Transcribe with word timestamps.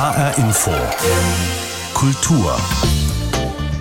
HR 0.00 0.38
Info. 0.38 0.70
Kultur. 1.92 2.56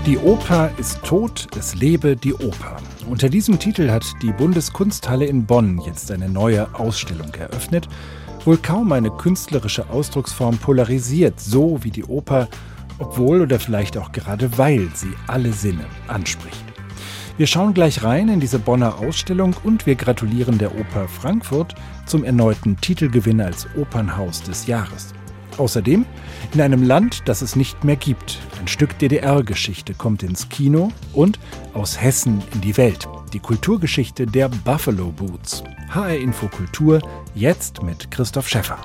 Die 0.05 0.17
Oper 0.17 0.69
ist 0.77 1.01
tot, 1.05 1.47
es 1.57 1.75
lebe 1.75 2.17
die 2.17 2.33
Oper. 2.33 2.75
Unter 3.09 3.29
diesem 3.29 3.57
Titel 3.57 3.89
hat 3.89 4.03
die 4.21 4.33
Bundeskunsthalle 4.33 5.23
in 5.23 5.45
Bonn 5.45 5.79
jetzt 5.85 6.11
eine 6.11 6.27
neue 6.27 6.75
Ausstellung 6.75 7.33
eröffnet. 7.35 7.87
Wohl 8.43 8.57
kaum 8.57 8.91
eine 8.91 9.11
künstlerische 9.11 9.89
Ausdrucksform 9.89 10.57
polarisiert 10.57 11.39
so 11.39 11.81
wie 11.85 11.91
die 11.91 12.03
Oper, 12.03 12.49
obwohl 12.97 13.39
oder 13.39 13.57
vielleicht 13.57 13.97
auch 13.97 14.11
gerade 14.11 14.57
weil 14.57 14.89
sie 14.95 15.13
alle 15.27 15.53
Sinne 15.53 15.85
anspricht. 16.09 16.65
Wir 17.37 17.47
schauen 17.47 17.73
gleich 17.73 18.03
rein 18.03 18.27
in 18.27 18.41
diese 18.41 18.59
Bonner 18.59 18.99
Ausstellung 18.99 19.55
und 19.63 19.85
wir 19.85 19.95
gratulieren 19.95 20.57
der 20.57 20.77
Oper 20.77 21.07
Frankfurt 21.07 21.75
zum 22.05 22.25
erneuten 22.25 22.75
Titelgewinn 22.75 23.39
als 23.39 23.67
Opernhaus 23.77 24.43
des 24.43 24.67
Jahres. 24.67 25.13
Außerdem, 25.59 26.05
in 26.53 26.61
einem 26.61 26.83
Land, 26.83 27.23
das 27.25 27.41
es 27.41 27.57
nicht 27.57 27.83
mehr 27.83 27.97
gibt, 27.97 28.39
ein 28.61 28.67
Stück 28.67 28.97
DDR-Geschichte 28.97 29.93
kommt 29.93 30.23
ins 30.23 30.47
Kino 30.47 30.91
und 31.13 31.37
aus 31.73 32.01
Hessen 32.01 32.41
in 32.53 32.61
die 32.61 32.77
Welt. 32.77 33.07
Die 33.33 33.39
Kulturgeschichte 33.39 34.25
der 34.25 34.47
Buffalo 34.49 35.11
Boots. 35.11 35.63
HR 35.89 36.17
Info 36.17 36.47
Kultur, 36.47 37.01
jetzt 37.35 37.83
mit 37.83 38.09
Christoph 38.09 38.47
Schäffer. 38.47 38.79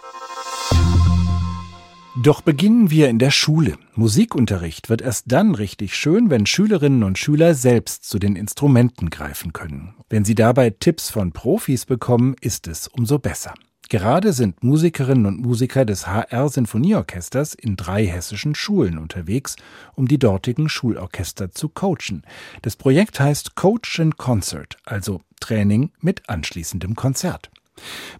Doch 2.20 2.40
beginnen 2.40 2.90
wir 2.90 3.08
in 3.08 3.18
der 3.18 3.30
Schule. 3.30 3.76
Musikunterricht 3.94 4.88
wird 4.88 5.00
erst 5.02 5.30
dann 5.30 5.54
richtig 5.54 5.94
schön, 5.94 6.30
wenn 6.30 6.46
Schülerinnen 6.46 7.04
und 7.04 7.18
Schüler 7.18 7.54
selbst 7.54 8.08
zu 8.08 8.18
den 8.18 8.34
Instrumenten 8.34 9.10
greifen 9.10 9.52
können. 9.52 9.94
Wenn 10.08 10.24
sie 10.24 10.34
dabei 10.34 10.70
Tipps 10.70 11.10
von 11.10 11.32
Profis 11.32 11.86
bekommen, 11.86 12.34
ist 12.40 12.66
es 12.66 12.88
umso 12.88 13.18
besser. 13.18 13.54
Gerade 13.88 14.32
sind 14.32 14.62
Musikerinnen 14.62 15.26
und 15.26 15.40
Musiker 15.40 15.84
des 15.84 16.06
HR 16.06 16.48
Sinfonieorchesters 16.48 17.54
in 17.54 17.76
drei 17.76 18.06
hessischen 18.06 18.54
Schulen 18.54 18.98
unterwegs, 18.98 19.56
um 19.94 20.08
die 20.08 20.18
dortigen 20.18 20.68
Schulorchester 20.68 21.52
zu 21.52 21.68
coachen. 21.68 22.22
Das 22.62 22.76
Projekt 22.76 23.20
heißt 23.20 23.54
Coach 23.54 24.00
and 24.00 24.16
Concert, 24.16 24.78
also 24.84 25.20
Training 25.40 25.90
mit 26.00 26.28
anschließendem 26.28 26.94
Konzert. 26.94 27.50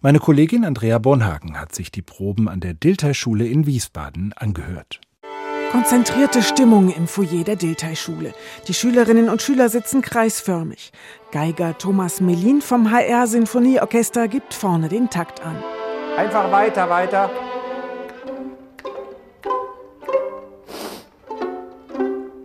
Meine 0.01 0.19
Kollegin 0.19 0.65
Andrea 0.65 0.99
Bornhagen 0.99 1.59
hat 1.59 1.73
sich 1.73 1.91
die 1.91 2.01
Proben 2.01 2.47
an 2.47 2.59
der 2.59 2.73
Dilthey-Schule 2.73 3.47
in 3.47 3.65
Wiesbaden 3.65 4.33
angehört. 4.33 4.99
Konzentrierte 5.75 6.41
Stimmung 6.41 6.89
im 6.89 7.05
Foyer 7.05 7.43
der 7.43 7.57
Dilthey-Schule. 7.57 8.33
Die 8.69 8.73
Schülerinnen 8.73 9.27
und 9.27 9.41
Schüler 9.41 9.67
sitzen 9.67 10.01
kreisförmig. 10.01 10.93
Geiger 11.33 11.77
Thomas 11.77 12.21
Melin 12.21 12.61
vom 12.61 12.89
HR 12.89 13.27
Sinfonieorchester 13.27 14.29
gibt 14.29 14.53
vorne 14.53 14.87
den 14.87 15.09
Takt 15.09 15.45
an. 15.45 15.61
Einfach 16.15 16.49
weiter, 16.49 16.89
weiter. 16.89 17.29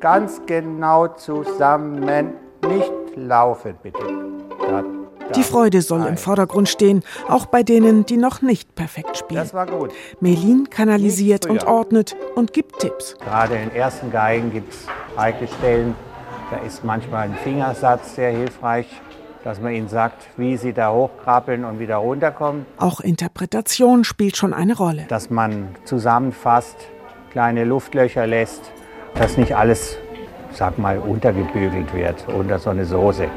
Ganz 0.01 0.43
genau 0.47 1.07
zusammen. 1.07 2.35
Nicht 2.67 2.93
laufen, 3.15 3.77
bitte. 3.81 4.01
Da, 4.59 4.83
die 5.37 5.43
Freude 5.43 5.83
soll 5.83 6.07
im 6.07 6.17
Vordergrund 6.17 6.69
stehen, 6.69 7.03
auch 7.29 7.47
bei 7.47 7.63
denen, 7.63 8.07
die 8.07 8.17
noch 8.17 8.43
nicht 8.43 8.75
perfekt 8.75 9.17
spielen. 9.17 9.41
Das 9.41 9.55
war 9.55 9.67
gut. 9.67 9.93
Melin 10.21 10.69
kanalisiert 10.71 11.47
und 11.47 11.65
ordnet 11.65 12.17
und 12.35 12.53
gibt 12.53 12.79
Tipps. 12.79 13.17
Gerade 13.21 13.57
in 13.57 13.71
ersten 13.73 14.11
Geigen 14.11 14.53
gibt 14.53 14.73
es 14.73 14.87
heikle 15.17 15.49
Stellen. 15.49 15.95
Da 16.51 16.59
ist 16.59 16.85
manchmal 16.85 17.29
ein 17.29 17.35
Fingersatz 17.45 18.17
sehr 18.17 18.31
hilfreich, 18.31 18.87
dass 19.45 19.61
man 19.61 19.73
ihnen 19.73 19.89
sagt, 19.89 20.27
wie 20.37 20.57
sie 20.57 20.73
da 20.73 20.93
hochkrabbeln 20.93 21.65
und 21.65 21.79
wieder 21.79 21.97
runterkommen. 21.97 22.67
Auch 22.77 23.01
Interpretation 23.01 24.05
spielt 24.05 24.37
schon 24.37 24.53
eine 24.53 24.77
Rolle. 24.77 25.05
Dass 25.09 25.31
man 25.31 25.69
zusammenfasst, 25.85 26.77
kleine 27.31 27.65
Luftlöcher 27.65 28.27
lässt, 28.27 28.73
dass 29.15 29.37
nicht 29.37 29.55
alles, 29.55 29.97
sag 30.53 30.79
mal, 30.79 30.99
untergebügelt 30.99 31.95
wird 31.95 32.27
unter 32.29 32.59
so 32.59 32.71
eine 32.71 32.85
Soße. 32.85 33.29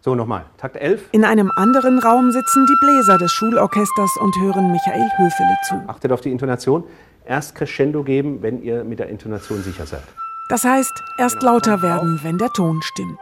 So, 0.00 0.14
nochmal. 0.14 0.44
Takt 0.58 0.76
11. 0.76 1.08
In 1.12 1.24
einem 1.24 1.50
anderen 1.56 1.98
Raum 1.98 2.30
sitzen 2.30 2.66
die 2.66 2.76
Bläser 2.80 3.18
des 3.18 3.32
Schulorchesters 3.32 4.10
und 4.20 4.34
hören 4.40 4.70
Michael 4.70 5.08
Höfele 5.16 5.56
zu. 5.68 5.74
Achtet 5.88 6.12
auf 6.12 6.20
die 6.20 6.30
Intonation. 6.30 6.84
Erst 7.24 7.54
Crescendo 7.56 8.02
geben, 8.04 8.40
wenn 8.42 8.62
ihr 8.62 8.84
mit 8.84 9.00
der 9.00 9.08
Intonation 9.08 9.62
sicher 9.62 9.86
seid. 9.86 10.02
Das 10.48 10.64
heißt, 10.64 10.92
erst 11.18 11.40
Genau. 11.40 11.52
lauter 11.52 11.82
werden, 11.82 12.20
wenn 12.22 12.38
der 12.38 12.48
Ton 12.50 12.80
stimmt. 12.82 13.18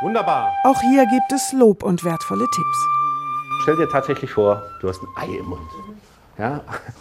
Wunderbar. 0.00 0.52
Auch 0.64 0.80
hier 0.80 1.04
gibt 1.06 1.32
es 1.34 1.52
Lob 1.52 1.82
und 1.82 2.02
wertvolle 2.04 2.46
Tipps. 2.54 2.86
Stell 3.62 3.76
dir 3.76 3.88
tatsächlich 3.90 4.30
vor, 4.32 4.62
du 4.80 4.88
hast 4.88 5.02
ein 5.02 5.08
Ei 5.16 5.36
im 5.38 5.46
Mund. 5.46 5.60
Ja? 6.38 6.60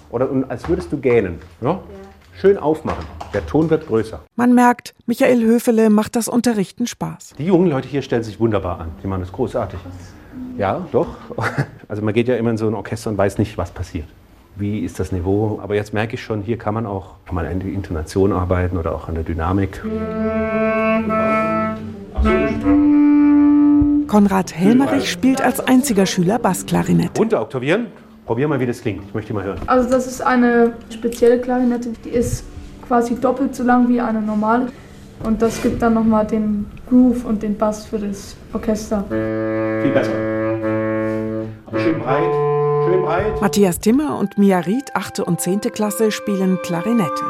Oder 0.10 0.28
als 0.50 0.68
würdest 0.68 0.92
du 0.92 0.98
gähnen. 0.98 1.40
Ja? 1.62 1.80
Schön 2.40 2.58
aufmachen. 2.58 3.04
Der 3.34 3.46
Ton 3.46 3.70
wird 3.70 3.88
größer. 3.88 4.22
Man 4.38 4.56
merkt, 4.56 4.96
Michael 5.06 5.42
Höfele 5.42 5.90
macht 5.90 6.16
das 6.16 6.30
Unterrichten 6.30 6.88
Spaß. 6.88 7.34
Die 7.38 7.46
jungen 7.46 7.70
Leute 7.70 7.90
hier 7.90 8.02
stellen 8.02 8.24
sich 8.24 8.40
wunderbar 8.40 8.80
an. 8.80 8.92
Die 9.04 9.08
machen 9.08 9.20
das 9.20 9.34
großartig. 9.34 9.78
Ja, 10.58 10.88
doch. 10.94 11.08
Also 11.90 12.04
man 12.04 12.14
geht 12.14 12.28
ja 12.28 12.36
immer 12.36 12.52
in 12.52 12.58
so 12.58 12.68
ein 12.68 12.76
Orchester 12.76 13.10
und 13.10 13.18
weiß 13.18 13.40
nicht, 13.40 13.58
was 13.58 13.72
passiert. 13.72 14.06
Wie 14.56 14.82
ist 14.82 15.00
das 15.00 15.12
Niveau? 15.12 15.60
Aber 15.62 15.74
jetzt 15.74 15.92
merke 15.92 16.14
ich 16.14 16.22
schon, 16.24 16.44
hier 16.44 16.56
kann 16.56 16.76
man 16.76 16.86
auch 16.86 17.16
kann 17.26 17.34
man 17.34 17.48
an 17.48 17.60
der 17.60 17.70
Intonation 17.70 18.32
arbeiten 18.32 18.78
oder 18.78 18.94
auch 18.94 19.08
an 19.08 19.16
der 19.16 19.24
Dynamik. 19.24 19.82
Konrad 24.08 24.56
Helmerich 24.56 25.10
spielt 25.12 25.42
als 25.42 25.60
einziger 25.60 26.06
Schüler 26.06 26.38
Bassklarinette. 26.38 27.20
Runteroktavieren. 27.20 27.88
Probier 28.30 28.48
mal, 28.48 28.60
wie 28.60 28.68
das 28.68 28.82
klingt. 28.82 29.04
Ich 29.08 29.14
möchte 29.16 29.34
mal 29.34 29.44
hören. 29.44 29.58
Also 29.66 29.90
das 29.90 30.06
ist 30.06 30.22
eine 30.22 30.74
spezielle 30.92 31.40
Klarinette, 31.40 31.90
die 32.06 32.10
ist 32.10 32.44
quasi 32.88 33.16
doppelt 33.16 33.56
so 33.56 33.64
lang 33.64 33.90
wie 33.90 34.00
eine 34.00 34.22
normale. 34.22 34.68
Und 35.24 35.42
das 35.42 35.60
gibt 35.64 35.82
dann 35.82 35.96
nochmal 35.96 36.28
den 36.28 36.68
Groove 36.88 37.26
und 37.26 37.42
den 37.42 37.58
Bass 37.58 37.88
für 37.88 37.98
das 37.98 38.36
Orchester. 38.54 39.04
Viel 39.10 39.92
besser. 39.92 40.12
Aber 41.66 41.80
schön 41.80 42.00
breit. 42.00 42.32
Schön 42.86 43.02
breit. 43.02 43.42
Matthias 43.42 43.80
Timmer 43.80 44.20
und 44.20 44.38
Mia 44.38 44.60
Ried, 44.60 44.94
8. 44.94 45.22
und 45.22 45.42
10. 45.42 45.62
Klasse, 45.62 46.12
spielen 46.12 46.60
Klarinette. 46.62 47.26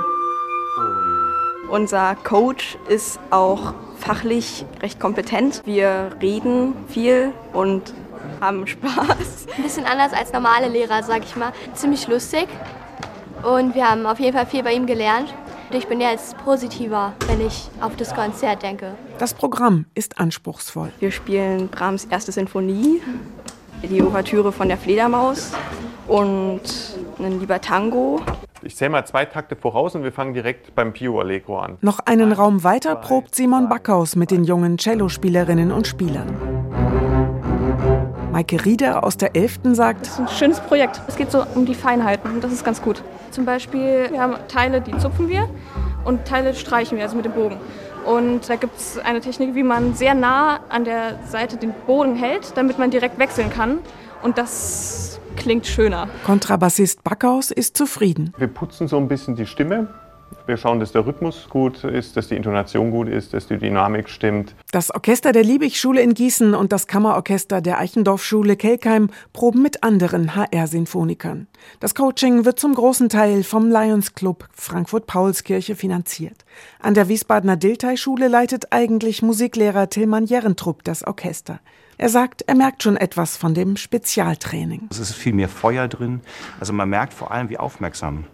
Unser 1.72 2.18
Coach 2.26 2.78
ist 2.90 3.22
auch 3.30 3.74
fachlich 3.96 4.66
recht 4.82 5.00
kompetent. 5.00 5.62
Wir 5.64 6.10
reden 6.22 6.74
viel 6.90 7.32
und 7.54 7.94
haben 8.40 8.66
Spaß. 8.68 9.48
Ein 9.58 9.64
bisschen 9.64 9.86
anders 9.86 10.14
als 10.14 10.32
normale 10.34 10.68
Lehrer, 10.68 11.04
sag 11.04 11.24
ich 11.24 11.36
mal. 11.36 11.52
Ziemlich 11.74 12.08
lustig. 12.08 12.48
Und 13.44 13.76
wir 13.76 13.90
haben 13.90 14.06
auf 14.06 14.20
jeden 14.20 14.36
Fall 14.36 14.46
viel 14.46 14.64
bei 14.64 14.74
ihm 14.74 14.86
gelernt. 14.86 15.34
Ich 15.72 15.88
bin 15.88 16.02
jetzt 16.02 16.36
positiver, 16.40 17.14
wenn 17.28 17.46
ich 17.46 17.70
auf 17.80 17.96
das 17.96 18.16
Konzert 18.16 18.64
denke. 18.64 18.96
Das 19.20 19.36
Programm 19.36 19.86
ist 19.94 20.20
anspruchsvoll. 20.20 20.92
Wir 21.00 21.12
spielen 21.12 21.68
Brahms 21.68 22.06
erste 22.06 22.32
Sinfonie, 22.32 23.02
die 23.84 24.02
Ouvertüre 24.02 24.52
von 24.52 24.68
der 24.68 24.78
Fledermaus 24.78 25.52
und 26.08 26.62
ein 27.20 27.40
lieber 27.40 27.62
Tango. 27.62 28.20
Ich 28.64 28.76
zähle 28.76 28.90
mal 28.90 29.06
zwei 29.06 29.26
Takte 29.26 29.56
voraus 29.56 29.96
und 29.96 30.04
wir 30.04 30.12
fangen 30.12 30.34
direkt 30.34 30.74
beim 30.74 30.92
Pio 30.92 31.20
Allegro 31.20 31.60
an. 31.60 31.78
Noch 31.82 32.00
einen 32.00 32.32
Raum 32.32 32.64
weiter 32.64 32.96
probt 32.96 33.36
Simon 33.36 33.70
Backhaus 33.70 34.16
mit 34.16 34.32
den 34.32 34.44
jungen 34.44 34.80
Cellospielerinnen 34.80 35.72
und 35.72 35.88
Spielern. 35.88 36.59
Maike 38.40 38.64
Rieder 38.64 39.04
aus 39.04 39.18
der 39.18 39.36
11. 39.36 39.60
sagt, 39.74 40.06
Das 40.06 40.14
ist 40.14 40.20
ein 40.20 40.28
schönes 40.30 40.62
Projekt. 40.62 41.02
Es 41.10 41.18
geht 41.18 41.30
so 41.30 41.44
um 41.56 41.66
die 41.66 41.76
Feinheiten 41.76 42.32
und 42.32 42.42
das 42.42 42.54
ist 42.54 42.64
ganz 42.64 42.82
gut. 42.82 43.04
Zum 43.32 43.44
Beispiel, 43.44 44.10
wir 44.12 44.22
haben 44.22 44.36
Teile, 44.48 44.80
die 44.80 44.98
zupfen 44.98 45.28
wir 45.28 45.50
und 46.06 46.24
Teile 46.24 46.56
streichen 46.56 46.98
wir, 46.98 47.04
also 47.04 47.18
mit 47.18 47.26
dem 47.26 47.34
Bogen. 47.34 47.58
Und 48.06 48.48
da 48.48 48.56
gibt 48.56 48.78
es 48.78 48.98
eine 48.98 49.20
Technik, 49.20 49.56
wie 49.56 49.64
man 49.64 49.94
sehr 49.94 50.14
nah 50.14 50.62
an 50.70 50.86
der 50.86 51.20
Seite 51.28 51.58
den 51.58 51.74
Bogen 51.86 52.16
hält, 52.16 52.56
damit 52.56 52.80
man 52.80 52.92
direkt 52.92 53.20
wechseln 53.20 53.50
kann. 53.50 53.80
Und 54.24 54.38
das 54.38 55.20
klingt 55.36 55.68
schöner. 55.68 56.08
Kontrabassist 56.26 57.04
Backhaus 57.04 57.52
ist 57.52 57.76
zufrieden. 57.76 58.34
Wir 58.38 58.48
putzen 58.48 58.88
so 58.88 58.96
ein 58.96 59.10
bisschen 59.10 59.36
die 59.36 59.48
Stimme. 59.48 59.90
Wir 60.46 60.58
schauen, 60.58 60.80
dass 60.80 60.92
der 60.92 61.06
Rhythmus 61.06 61.48
gut 61.50 61.84
ist, 61.84 62.18
dass 62.18 62.28
die 62.28 62.36
Intonation 62.36 62.92
gut 62.92 63.08
ist, 63.08 63.34
dass 63.34 63.48
die 63.48 63.58
Dynamik 63.58 64.10
stimmt. 64.10 64.56
Das 64.72 64.90
Orchester 64.90 65.32
der 65.32 65.44
Liebig-Schule 65.44 66.02
in 66.02 66.14
Gießen 66.14 66.56
und 66.56 66.72
das 66.72 66.88
Kammerorchester 66.88 67.62
der 67.62 67.78
Eichendorff-Schule 67.80 68.56
Kelkheim 68.56 69.10
proben 69.32 69.62
mit 69.62 69.84
anderen 69.84 70.36
HR-Sinfonikern. 70.36 71.48
Das 71.80 71.94
Coaching 71.94 72.46
wird 72.46 72.60
zum 72.60 72.74
großen 72.74 73.10
Teil 73.10 73.44
vom 73.44 73.70
Lions 73.70 74.16
Club 74.16 74.48
Frankfurt-Paulskirche 74.54 75.76
finanziert. 75.76 76.46
An 76.80 76.96
der 76.96 77.10
Wiesbadener 77.10 77.58
Dilthey-Schule 77.58 78.28
leitet 78.28 78.72
eigentlich 78.72 79.22
Musiklehrer 79.22 79.90
Tilman 79.90 80.26
Jerentrup 80.26 80.84
das 80.84 81.04
Orchester. 81.04 81.60
Er 82.00 82.10
sagt, 82.10 82.44
er 82.48 82.56
merkt 82.56 82.82
schon 82.82 82.96
etwas 82.98 83.36
von 83.36 83.54
dem 83.54 83.76
Spezialtraining. 83.76 84.88
Es 84.90 85.00
ist 85.00 85.14
viel 85.14 85.34
mehr 85.34 85.50
Feuer 85.50 85.88
drin. 85.88 86.22
Also 86.60 86.72
man 86.72 86.90
merkt 86.90 87.14
vor 87.14 87.30
allem, 87.32 87.50
wie 87.50 87.58
aufmerksam 87.58 88.26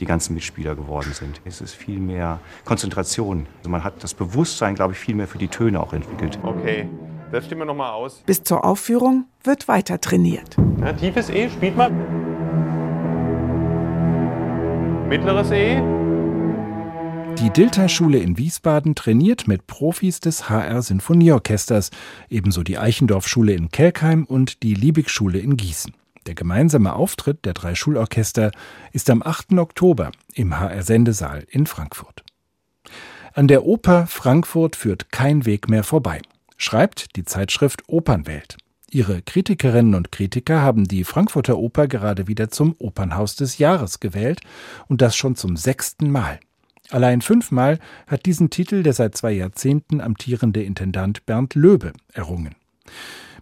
die 0.00 0.06
ganzen 0.06 0.34
Mitspieler 0.34 0.74
geworden 0.74 1.12
sind. 1.12 1.40
Es 1.44 1.60
ist 1.60 1.74
viel 1.74 1.98
mehr 1.98 2.40
Konzentration. 2.64 3.46
Also 3.58 3.70
man 3.70 3.84
hat 3.84 4.02
das 4.02 4.14
Bewusstsein, 4.14 4.74
glaube 4.74 4.92
ich, 4.92 4.98
viel 4.98 5.14
mehr 5.14 5.28
für 5.28 5.38
die 5.38 5.48
Töne 5.48 5.80
auch 5.80 5.92
entwickelt. 5.92 6.38
Okay, 6.42 6.88
das 7.32 7.46
stimmen 7.46 7.62
wir 7.62 7.66
nochmal 7.66 7.92
aus. 7.92 8.22
Bis 8.26 8.42
zur 8.42 8.64
Aufführung 8.64 9.24
wird 9.42 9.68
weiter 9.68 10.00
trainiert. 10.00 10.56
Ja, 10.80 10.92
tiefes 10.92 11.30
E, 11.30 11.48
spielt 11.50 11.76
mal. 11.76 11.90
mittleres 15.08 15.50
E. 15.50 15.80
Die 17.38 17.50
Dilter-Schule 17.50 18.18
in 18.18 18.38
Wiesbaden 18.38 18.94
trainiert 18.94 19.46
mit 19.46 19.66
Profis 19.66 20.20
des 20.20 20.48
HR 20.48 20.80
Sinfonieorchesters, 20.82 21.90
ebenso 22.30 22.62
die 22.62 22.78
Eichendorff-Schule 22.78 23.52
in 23.52 23.70
Kelkheim 23.70 24.24
und 24.24 24.62
die 24.62 24.74
Liebig-Schule 24.74 25.38
in 25.38 25.56
Gießen. 25.56 25.92
Der 26.26 26.34
gemeinsame 26.34 26.94
Auftritt 26.94 27.44
der 27.44 27.54
drei 27.54 27.74
Schulorchester 27.74 28.50
ist 28.92 29.10
am 29.10 29.22
8. 29.22 29.52
Oktober 29.54 30.10
im 30.34 30.58
HR 30.58 30.82
Sendesaal 30.82 31.46
in 31.48 31.66
Frankfurt. 31.66 32.24
An 33.32 33.48
der 33.48 33.64
Oper 33.64 34.06
Frankfurt 34.06 34.76
führt 34.76 35.12
kein 35.12 35.46
Weg 35.46 35.68
mehr 35.68 35.84
vorbei, 35.84 36.20
schreibt 36.56 37.16
die 37.16 37.24
Zeitschrift 37.24 37.84
Opernwelt. 37.86 38.56
Ihre 38.90 39.22
Kritikerinnen 39.22 39.94
und 39.94 40.10
Kritiker 40.10 40.62
haben 40.62 40.84
die 40.84 41.04
Frankfurter 41.04 41.58
Oper 41.58 41.86
gerade 41.86 42.28
wieder 42.28 42.50
zum 42.50 42.74
Opernhaus 42.78 43.36
des 43.36 43.58
Jahres 43.58 44.00
gewählt 44.00 44.40
und 44.88 45.02
das 45.02 45.16
schon 45.16 45.36
zum 45.36 45.56
sechsten 45.56 46.10
Mal. 46.10 46.40
Allein 46.90 47.20
fünfmal 47.20 47.78
hat 48.06 48.26
diesen 48.26 48.50
Titel 48.50 48.82
der 48.82 48.92
seit 48.92 49.16
zwei 49.16 49.32
Jahrzehnten 49.32 50.00
amtierende 50.00 50.62
Intendant 50.62 51.26
Bernd 51.26 51.54
Löbe 51.54 51.92
errungen. 52.12 52.54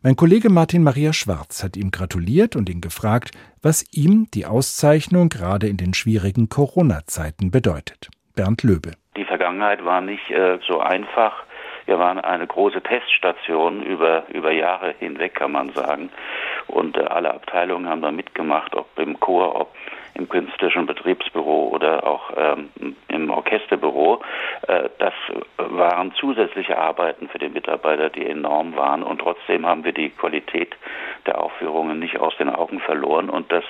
Mein 0.07 0.17
Kollege 0.17 0.51
Martin 0.51 0.83
Maria 0.83 1.15
Schwarz 1.15 1.65
hat 1.65 1.79
ihm 1.79 1.91
gratuliert 1.91 2.57
und 2.57 2.69
ihn 2.69 2.83
gefragt, 2.83 3.31
was 3.63 3.87
ihm 3.91 4.27
die 4.35 4.45
Auszeichnung 4.45 5.31
gerade 5.31 5.67
in 5.67 5.79
den 5.79 5.95
schwierigen 5.95 6.51
Corona-Zeiten 6.51 7.51
bedeutet. 7.51 8.11
Bernd 8.37 8.63
Löbe. 8.65 8.91
Die 9.17 9.25
Vergangenheit 9.25 9.83
war 9.83 10.03
nicht 10.03 10.31
äh, 10.31 10.59
so 10.69 10.79
einfach. 10.81 11.45
Wir 11.87 11.99
waren 11.99 12.19
eine 12.19 12.47
große 12.47 12.83
Teststation 12.83 13.83
über, 13.83 14.25
über 14.29 14.53
Jahre 14.53 14.95
hinweg, 14.99 15.37
kann 15.37 15.53
man 15.53 15.71
sagen. 15.71 16.11
Und 16.67 16.99
äh, 16.99 17.05
alle 17.05 17.33
Abteilungen 17.33 17.89
haben 17.89 18.03
da 18.03 18.13
mitgemacht, 18.13 18.75
ob 18.75 18.87
im 18.99 19.19
Chor, 19.21 19.59
ob 19.59 19.75
im 20.15 20.29
künstlerischen 20.29 20.87
Betriebsbüro 20.87 21.69
oder 21.69 22.07
auch 22.07 22.31
ähm, 22.37 22.71
im 23.09 23.31
Orchesterbüro. 23.31 24.23
Äh, 24.69 24.89
das 24.99 25.13
waren 25.57 26.13
zusätzliche 26.15 26.79
Arbeiten 26.79 27.29
für 27.29 27.39
den 27.39 27.53
Mitarbeiter, 27.53 28.11
die 28.11 28.27
enorm 28.27 28.77
waren. 28.77 29.03
Und 29.03 29.21
trotzdem 29.21 29.67
haben 29.67 29.85
wir 29.85 29.93
die 29.93 30.11
Qualität 30.11 30.77
der 31.27 31.41
Aufführungen 31.41 31.99
nicht 31.99 32.19
aus 32.19 32.37
den 32.37 32.49
Augen 32.49 32.81
verloren. 32.81 33.29
Und 33.29 33.51
das, 33.51 33.65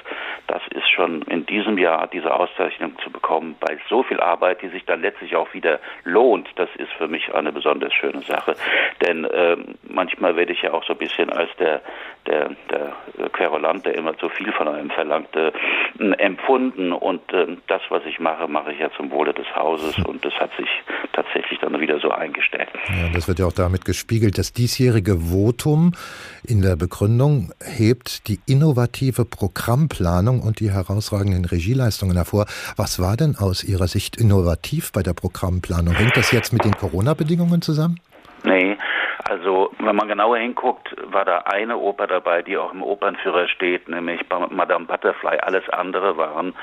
das 0.46 0.62
ist 0.70 0.88
schon 0.90 1.22
in 1.22 1.46
diesem 1.46 1.78
Jahr, 1.78 2.06
diese 2.08 2.34
Auszeichnung 2.34 2.98
zu 3.02 3.10
bekommen, 3.10 3.56
bei 3.60 3.78
so 3.88 4.02
viel 4.02 4.20
Arbeit, 4.20 4.62
die 4.62 4.68
sich 4.68 4.84
dann 4.84 5.00
letztlich 5.00 5.36
auch 5.36 5.52
wieder 5.54 5.80
lohnt, 6.04 6.48
das 6.56 6.68
ist 6.76 6.92
für 6.92 7.08
mich 7.08 7.34
eine 7.34 7.52
besonders 7.52 7.92
schöne 7.94 8.20
Sache. 8.22 8.56
Denn 9.00 9.24
äh, 9.24 9.56
manchmal 9.84 10.36
werde 10.36 10.52
ich 10.52 10.62
ja 10.62 10.72
auch 10.72 10.84
so 10.84 10.92
ein 10.92 10.98
bisschen 10.98 11.30
als 11.30 11.50
der, 11.56 11.80
der, 12.26 12.50
der 12.70 13.28
Querulant, 13.30 13.86
der 13.86 13.94
immer 13.94 14.16
zu 14.18 14.28
viel 14.28 14.52
von 14.52 14.68
einem 14.68 14.90
verlangte, 14.90 15.52
äh, 15.98 16.12
empfunden. 16.34 16.92
Und 16.92 17.20
äh, 17.32 17.56
das, 17.68 17.82
was 17.88 18.02
ich 18.06 18.18
mache, 18.18 18.48
mache 18.48 18.72
ich 18.72 18.80
ja 18.80 18.90
zum 18.96 19.10
Wohle 19.10 19.32
des 19.32 19.46
Hauses. 19.54 19.96
Und 20.04 20.24
das 20.24 20.32
hat 20.34 20.50
sich 20.56 20.68
tatsächlich 21.12 21.58
dann 21.60 21.78
wieder 21.80 21.98
so 22.00 22.10
eingestellt. 22.10 22.68
Ja, 22.88 23.08
das 23.12 23.28
wird 23.28 23.38
ja 23.38 23.46
auch 23.46 23.52
damit 23.52 23.84
gespiegelt. 23.84 24.38
Das 24.38 24.52
diesjährige 24.52 25.16
Votum 25.32 25.92
in 26.46 26.62
der 26.62 26.76
Begründung 26.76 27.52
hebt 27.62 28.28
die 28.28 28.38
innovative 28.46 29.24
Programmplanung 29.24 30.40
und 30.40 30.60
die 30.60 30.70
herausragenden 30.70 31.44
Regieleistungen 31.44 32.16
hervor. 32.16 32.46
Was 32.76 33.00
war 33.00 33.16
denn 33.16 33.36
aus 33.38 33.64
Ihrer 33.64 33.86
Sicht 33.86 34.16
innovativ 34.16 34.92
bei 34.92 35.02
der 35.02 35.14
Programmplanung? 35.14 35.94
Hängt 35.94 36.16
das 36.16 36.32
jetzt 36.32 36.52
mit 36.52 36.64
den 36.64 36.72
Corona-Bedingungen 36.72 37.62
zusammen? 37.62 38.00
Nee, 38.44 38.76
also 39.28 39.70
wenn 39.78 39.96
man 39.96 40.08
genauer 40.08 40.38
hinguckt, 40.38 40.94
war 41.12 41.24
da 41.24 41.38
eine 41.38 41.76
Oper 41.76 42.06
dabei, 42.06 42.42
die 42.42 42.56
auch 42.58 42.72
im 42.72 42.82
Opernführer 42.82 43.48
steht, 43.48 43.88
nämlich 43.88 44.20
Madame 44.50 44.86
Butterfly. 44.86 45.38
Alles 45.38 45.68
andere 45.70 46.16
waren 46.16 46.54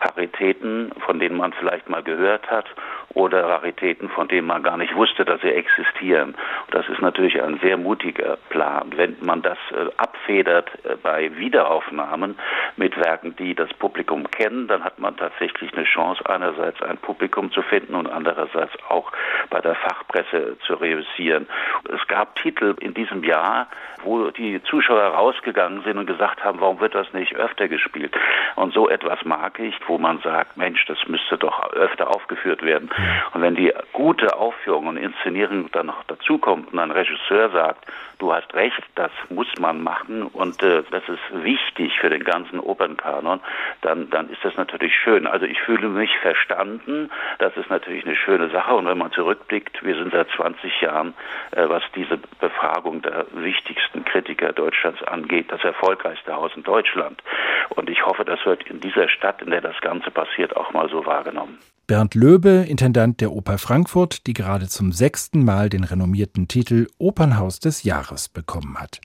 Raritäten, 0.00 0.92
von 1.06 1.20
denen 1.20 1.36
man 1.36 1.52
vielleicht 1.52 1.88
mal 1.88 2.02
gehört 2.02 2.50
hat 2.50 2.66
oder 3.14 3.44
Raritäten, 3.44 4.08
von 4.08 4.28
denen 4.28 4.46
man 4.46 4.62
gar 4.62 4.76
nicht 4.76 4.94
wusste, 4.94 5.24
dass 5.24 5.40
sie 5.40 5.50
existieren. 5.50 6.34
Das 6.70 6.88
ist 6.88 7.00
natürlich 7.00 7.42
ein 7.42 7.58
sehr 7.60 7.76
mutiger 7.76 8.36
Plan. 8.50 8.92
Wenn 8.94 9.16
man 9.20 9.42
das 9.42 9.58
äh, 9.72 9.90
abfedert 9.96 10.70
äh, 10.84 10.96
bei 11.02 11.36
Wiederaufnahmen 11.36 12.38
mit 12.76 12.96
Werken, 12.96 13.34
die 13.36 13.54
das 13.54 13.72
Publikum 13.74 14.30
kennen, 14.30 14.68
dann 14.68 14.84
hat 14.84 14.98
man 15.00 15.16
tatsächlich 15.16 15.74
eine 15.74 15.84
Chance, 15.84 16.22
einerseits 16.28 16.80
ein 16.82 16.98
Publikum 16.98 17.50
zu 17.50 17.62
finden 17.62 17.94
und 17.94 18.06
andererseits 18.06 18.72
auch 18.88 19.10
bei 19.50 19.60
der 19.60 19.74
Fachpresse 19.74 20.56
zu 20.66 20.74
reüssieren. 20.74 21.48
Es 21.92 22.06
gab 22.06 22.36
Titel 22.36 22.76
in 22.80 22.94
diesem 22.94 23.24
Jahr, 23.24 23.66
wo 24.04 24.30
die 24.30 24.62
Zuschauer 24.62 25.02
rausgegangen 25.02 25.82
sind 25.82 25.98
und 25.98 26.06
gesagt 26.06 26.44
haben, 26.44 26.60
warum 26.60 26.80
wird 26.80 26.94
das 26.94 27.12
nicht 27.12 27.34
öfter 27.34 27.68
gespielt? 27.68 28.14
Und 28.56 28.72
so 28.72 28.88
etwas 28.88 29.24
mag 29.24 29.58
ich, 29.58 29.74
wo 29.86 29.98
man 29.98 30.20
sagt, 30.20 30.56
Mensch, 30.56 30.84
das 30.86 30.98
müsste 31.08 31.36
doch 31.36 31.72
öfter 31.72 32.08
aufgeführt 32.08 32.62
werden. 32.62 32.88
Und 33.32 33.42
wenn 33.42 33.54
die 33.54 33.72
gute 33.92 34.36
Aufführung 34.36 34.86
und 34.86 34.96
Inszenierung 34.96 35.70
dann 35.72 35.86
noch 35.86 36.04
dazukommt 36.04 36.72
und 36.72 36.78
ein 36.78 36.90
Regisseur 36.90 37.50
sagt, 37.50 37.86
du 38.20 38.32
hast 38.32 38.52
recht, 38.54 38.82
das 38.94 39.10
muss 39.30 39.48
man 39.58 39.82
machen 39.82 40.22
und 40.22 40.62
äh, 40.62 40.82
das 40.90 41.02
ist 41.08 41.44
wichtig 41.44 41.98
für 41.98 42.10
den 42.10 42.24
ganzen 42.24 42.60
Opernkanon, 42.60 43.40
dann, 43.80 44.10
dann 44.10 44.28
ist 44.28 44.44
das 44.44 44.56
natürlich 44.56 44.94
schön. 44.94 45.26
Also 45.26 45.46
ich 45.46 45.60
fühle 45.60 45.88
mich 45.88 46.16
verstanden, 46.18 47.10
das 47.38 47.56
ist 47.56 47.70
natürlich 47.70 48.04
eine 48.04 48.16
schöne 48.16 48.50
Sache 48.50 48.74
und 48.74 48.86
wenn 48.86 48.98
man 48.98 49.12
zurückblickt, 49.12 49.82
wir 49.82 49.96
sind 49.96 50.12
seit 50.12 50.30
20 50.30 50.80
Jahren, 50.80 51.14
äh, 51.52 51.68
was 51.68 51.82
diese 51.94 52.18
Befragung 52.40 53.02
der 53.02 53.26
wichtigsten 53.32 54.04
Kritiker 54.04 54.52
Deutschlands 54.52 55.02
angeht, 55.02 55.50
das 55.50 55.64
erfolgreichste 55.64 56.34
Haus 56.34 56.52
in 56.54 56.62
Deutschland. 56.62 57.22
Und 57.70 57.88
ich 57.88 58.04
hoffe, 58.04 58.24
das 58.24 58.44
wird 58.44 58.64
in 58.64 58.80
dieser 58.80 59.08
Stadt, 59.08 59.42
in 59.42 59.50
der 59.50 59.60
das 59.60 59.80
Ganze 59.80 60.10
passiert, 60.10 60.56
auch 60.56 60.72
mal 60.72 60.88
so 60.88 61.06
wahrgenommen. 61.06 61.58
Bernd 61.90 62.14
Löbe, 62.14 62.66
Intendant 62.68 63.20
der 63.20 63.32
Oper 63.32 63.58
Frankfurt, 63.58 64.28
die 64.28 64.32
gerade 64.32 64.68
zum 64.68 64.92
sechsten 64.92 65.44
Mal 65.44 65.68
den 65.68 65.82
renommierten 65.82 66.46
Titel 66.46 66.86
Opernhaus 66.98 67.58
des 67.58 67.82
Jahres 67.82 68.28
bekommen 68.28 68.76
hat. 68.76 69.00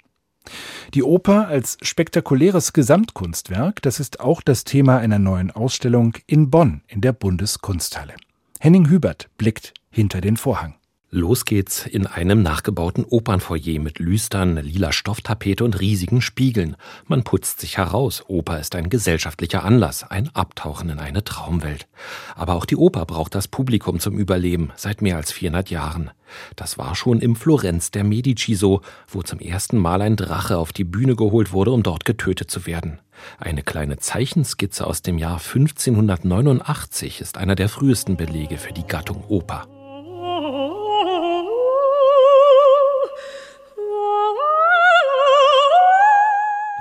Die 0.94 1.02
Oper 1.02 1.48
als 1.48 1.80
spektakuläres 1.82 2.74
Gesamtkunstwerk, 2.74 3.82
das 3.82 4.00
ist 4.00 4.20
auch 4.20 4.40
das 4.40 4.66
Thema 4.66 5.00
einer 5.00 5.18
neuen 5.18 5.50
Ausstellung 5.50 6.14
in 6.28 6.52
Bonn 6.52 6.84
in 6.88 7.02
der 7.02 7.14
Bundeskunsthalle. 7.14 8.14
Henning 8.60 8.92
Hubert 8.92 9.30
blickt 9.40 9.74
hinter 9.90 10.22
den 10.22 10.38
Vorhang. 10.38 10.76
Los 11.12 11.46
geht's 11.46 11.86
in 11.86 12.08
einem 12.08 12.42
nachgebauten 12.42 13.06
Opernfoyer 13.06 13.80
mit 13.80 14.00
Lüstern, 14.00 14.58
lila 14.58 14.92
Stofftapete 14.92 15.64
und 15.64 15.80
riesigen 15.80 16.20
Spiegeln. 16.20 16.76
Man 17.06 17.24
putzt 17.24 17.62
sich 17.62 17.78
heraus. 17.78 18.24
Oper 18.28 18.60
ist 18.60 18.76
ein 18.76 18.90
gesellschaftlicher 18.90 19.64
Anlass, 19.64 20.04
ein 20.04 20.30
Abtauchen 20.36 20.90
in 20.90 21.00
eine 21.00 21.24
Traumwelt. 21.24 21.88
Aber 22.36 22.56
auch 22.56 22.66
die 22.66 22.76
Oper 22.76 23.06
braucht 23.06 23.36
das 23.36 23.48
Publikum 23.48 24.00
zum 24.00 24.18
Überleben 24.18 24.72
seit 24.76 25.02
mehr 25.02 25.16
als 25.16 25.32
400 25.32 25.70
Jahren. 25.70 26.10
Das 26.56 26.78
war 26.78 26.96
schon 26.96 27.20
im 27.22 27.36
Florenz 27.36 27.92
der 27.92 28.04
Medici 28.04 28.56
so, 28.56 28.82
wo 29.08 29.22
zum 29.22 29.40
ersten 29.40 29.78
Mal 29.78 30.02
ein 30.02 30.18
Drache 30.18 30.58
auf 30.58 30.74
die 30.74 30.84
Bühne 30.84 31.16
geholt 31.16 31.54
wurde, 31.54 31.72
um 31.72 31.84
dort 31.84 32.04
getötet 32.04 32.50
zu 32.50 32.66
werden. 32.66 33.00
Eine 33.38 33.62
kleine 33.62 33.98
Zeichenskizze 33.98 34.86
aus 34.86 35.04
dem 35.04 35.20
Jahr 35.20 35.40
1589 35.40 37.22
ist 37.22 37.38
einer 37.38 37.56
der 37.56 37.70
frühesten 37.70 38.18
Belege 38.18 38.58
für 38.58 38.74
die 38.74 38.88
Gattung 38.88 39.24
Oper. 39.30 39.68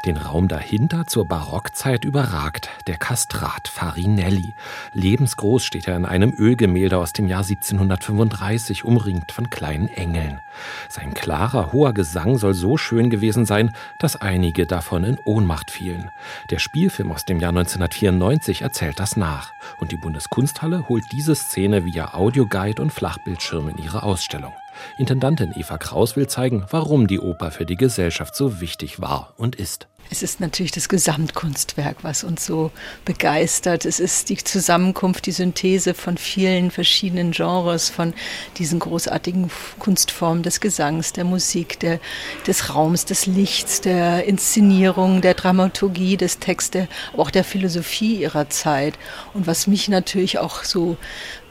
Den 0.05 0.19
Raum 0.19 0.49
dahinter 0.49 1.07
zur 1.07 1.27
Barockzeit 1.27 2.05
überragt 2.05 2.69
der 2.87 2.99
Kastrat 2.99 3.69
Farinelli. 3.69 4.55
Lebensgroß 4.93 5.65
steht 5.65 5.89
er 5.89 5.97
in 5.97 6.05
einem 6.05 6.35
Ölgemälde 6.37 6.99
aus 6.99 7.15
dem 7.15 7.27
Jahr 7.27 7.43
1735, 7.43 8.85
umringt 8.85 9.33
von 9.33 9.49
kleinen 9.49 9.89
Engeln. 9.89 10.43
Sein 10.91 11.15
klarer, 11.15 11.73
hoher 11.73 11.95
Gesang 11.95 12.37
soll 12.37 12.53
so 12.53 12.77
schön 12.77 13.09
gewesen 13.09 13.47
sein, 13.47 13.73
dass 13.97 14.21
einige 14.21 14.67
davon 14.67 15.05
in 15.05 15.19
Ohnmacht 15.25 15.71
fielen. 15.71 16.11
Der 16.51 16.59
Spielfilm 16.59 17.11
aus 17.11 17.25
dem 17.25 17.41
Jahr 17.41 17.51
1994 17.51 18.61
erzählt 18.61 19.01
das 19.01 19.17
nach. 19.17 19.55
Und 19.79 19.91
die 19.91 19.97
Bundeskunsthalle 19.97 20.87
holt 20.87 21.13
diese 21.13 21.35
Szene 21.35 21.87
via 21.87 22.13
Audioguide 22.13 22.83
und 22.83 22.93
Flachbildschirm 22.93 23.71
in 23.71 23.79
ihre 23.79 24.03
Ausstellung. 24.03 24.53
Intendantin 24.99 25.53
Eva 25.57 25.79
Kraus 25.79 26.17
will 26.17 26.27
zeigen, 26.27 26.67
warum 26.71 27.07
die 27.07 27.21
Oper 27.21 27.51
für 27.51 27.67
die 27.67 27.77
Gesellschaft 27.77 28.35
so 28.35 28.61
wichtig 28.61 29.01
war 29.01 29.35
und 29.37 29.57
ist. 29.57 29.89
Es 30.11 30.23
ist 30.23 30.41
natürlich 30.41 30.73
das 30.73 30.89
Gesamtkunstwerk, 30.89 31.99
was 32.03 32.25
uns 32.25 32.45
so 32.45 32.71
begeistert. 33.05 33.85
Es 33.85 34.01
ist 34.01 34.29
die 34.29 34.37
Zusammenkunft, 34.37 35.27
die 35.27 35.33
Synthese 35.33 35.95
von 35.95 36.19
vielen 36.19 36.71
verschiedenen 36.71 37.33
Genres, 37.33 37.89
von 37.89 38.13
diesen 38.59 38.79
großartigen 38.79 39.51
Kunstformen 39.79 40.43
des 40.43 40.61
Gesangs, 40.61 41.13
der 41.15 41.25
Musik, 41.25 41.81
der, 41.81 42.01
des 42.47 42.75
Raums, 42.75 43.07
des 43.07 43.27
Lichts, 43.27 43.81
der 43.81 44.25
Inszenierung, 44.25 45.21
der 45.21 45.35
Dramaturgie, 45.35 46.17
des 46.17 46.39
Textes, 46.39 46.87
aber 47.13 47.23
auch 47.23 47.31
der 47.31 47.45
Philosophie 47.45 48.17
ihrer 48.17 48.51
Zeit. 48.51 48.99
Und 49.33 49.47
was 49.47 49.67
mich 49.67 49.89
natürlich 49.89 50.39
auch 50.39 50.65
so 50.65 50.97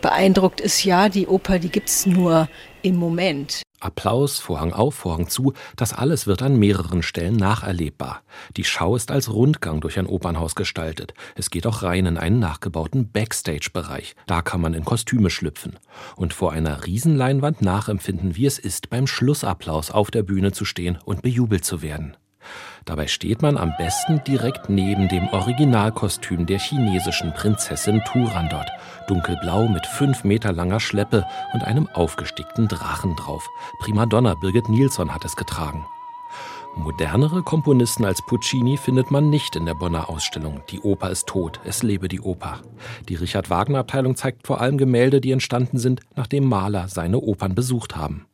beeindruckt 0.01 0.61
ist, 0.61 0.83
ja, 0.83 1.09
die 1.09 1.27
Oper, 1.27 1.59
die 1.59 1.69
gibt 1.69 1.89
es 1.89 2.05
nur 2.05 2.47
im 2.83 2.97
Moment. 2.97 3.63
Applaus, 3.79 4.39
Vorhang 4.39 4.71
auf, 4.71 4.95
Vorhang 4.95 5.27
zu, 5.27 5.53
das 5.75 5.93
alles 5.93 6.27
wird 6.27 6.41
an 6.41 6.57
mehreren 6.57 7.03
Stellen 7.03 7.35
nacherlebbar. 7.35 8.21
Die 8.55 8.63
Schau 8.63 8.95
ist 8.95 9.11
als 9.11 9.31
Rundgang 9.33 9.81
durch 9.81 9.99
ein 9.99 10.05
Opernhaus 10.05 10.55
gestaltet. 10.55 11.13
Es 11.35 11.49
geht 11.49 11.67
auch 11.67 11.83
rein 11.83 12.05
in 12.05 12.17
einen 12.17 12.39
nachgebauten 12.39 13.11
Backstage-Bereich. 13.11 14.15
Da 14.25 14.41
kann 14.41 14.61
man 14.61 14.73
in 14.73 14.85
Kostüme 14.85 15.29
schlüpfen 15.29 15.79
und 16.15 16.33
vor 16.33 16.51
einer 16.51 16.85
Riesenleinwand 16.85 17.61
nachempfinden, 17.61 18.35
wie 18.35 18.45
es 18.45 18.59
ist, 18.59 18.89
beim 18.89 19.07
Schlussapplaus 19.07 19.91
auf 19.91 20.11
der 20.11 20.23
Bühne 20.23 20.53
zu 20.53 20.63
stehen 20.63 20.97
und 21.03 21.21
bejubelt 21.21 21.65
zu 21.65 21.81
werden. 21.81 22.15
Dabei 22.85 23.07
steht 23.07 23.41
man 23.41 23.57
am 23.57 23.73
besten 23.77 24.21
direkt 24.25 24.69
neben 24.69 25.07
dem 25.07 25.27
Originalkostüm 25.29 26.45
der 26.45 26.59
chinesischen 26.59 27.33
Prinzessin 27.33 28.01
Turandot. 28.05 28.67
Dunkelblau 29.07 29.67
mit 29.67 29.85
fünf 29.85 30.23
Meter 30.23 30.51
langer 30.51 30.79
Schleppe 30.79 31.25
und 31.53 31.63
einem 31.63 31.87
aufgestickten 31.93 32.67
Drachen 32.67 33.15
drauf. 33.15 33.47
Primadonna 33.79 34.35
Birgit 34.35 34.69
Nilsson 34.69 35.13
hat 35.13 35.25
es 35.25 35.35
getragen. 35.35 35.85
Modernere 36.75 37.43
Komponisten 37.43 38.03
als 38.03 38.23
Puccini 38.23 38.77
findet 38.77 39.11
man 39.11 39.29
nicht 39.29 39.55
in 39.55 39.67
der 39.67 39.75
Bonner 39.75 40.09
Ausstellung. 40.09 40.63
Die 40.71 40.79
Oper 40.79 41.11
ist 41.11 41.27
tot, 41.27 41.59
es 41.65 41.83
lebe 41.83 42.07
die 42.07 42.19
Oper. 42.19 42.61
Die 43.09 43.15
Richard 43.15 43.51
Wagner 43.51 43.79
Abteilung 43.79 44.15
zeigt 44.15 44.47
vor 44.47 44.59
allem 44.59 44.79
Gemälde, 44.79 45.21
die 45.21 45.31
entstanden 45.31 45.77
sind, 45.77 46.01
nachdem 46.15 46.49
Maler 46.49 46.87
seine 46.87 47.19
Opern 47.19 47.53
besucht 47.53 47.95
haben. 47.95 48.25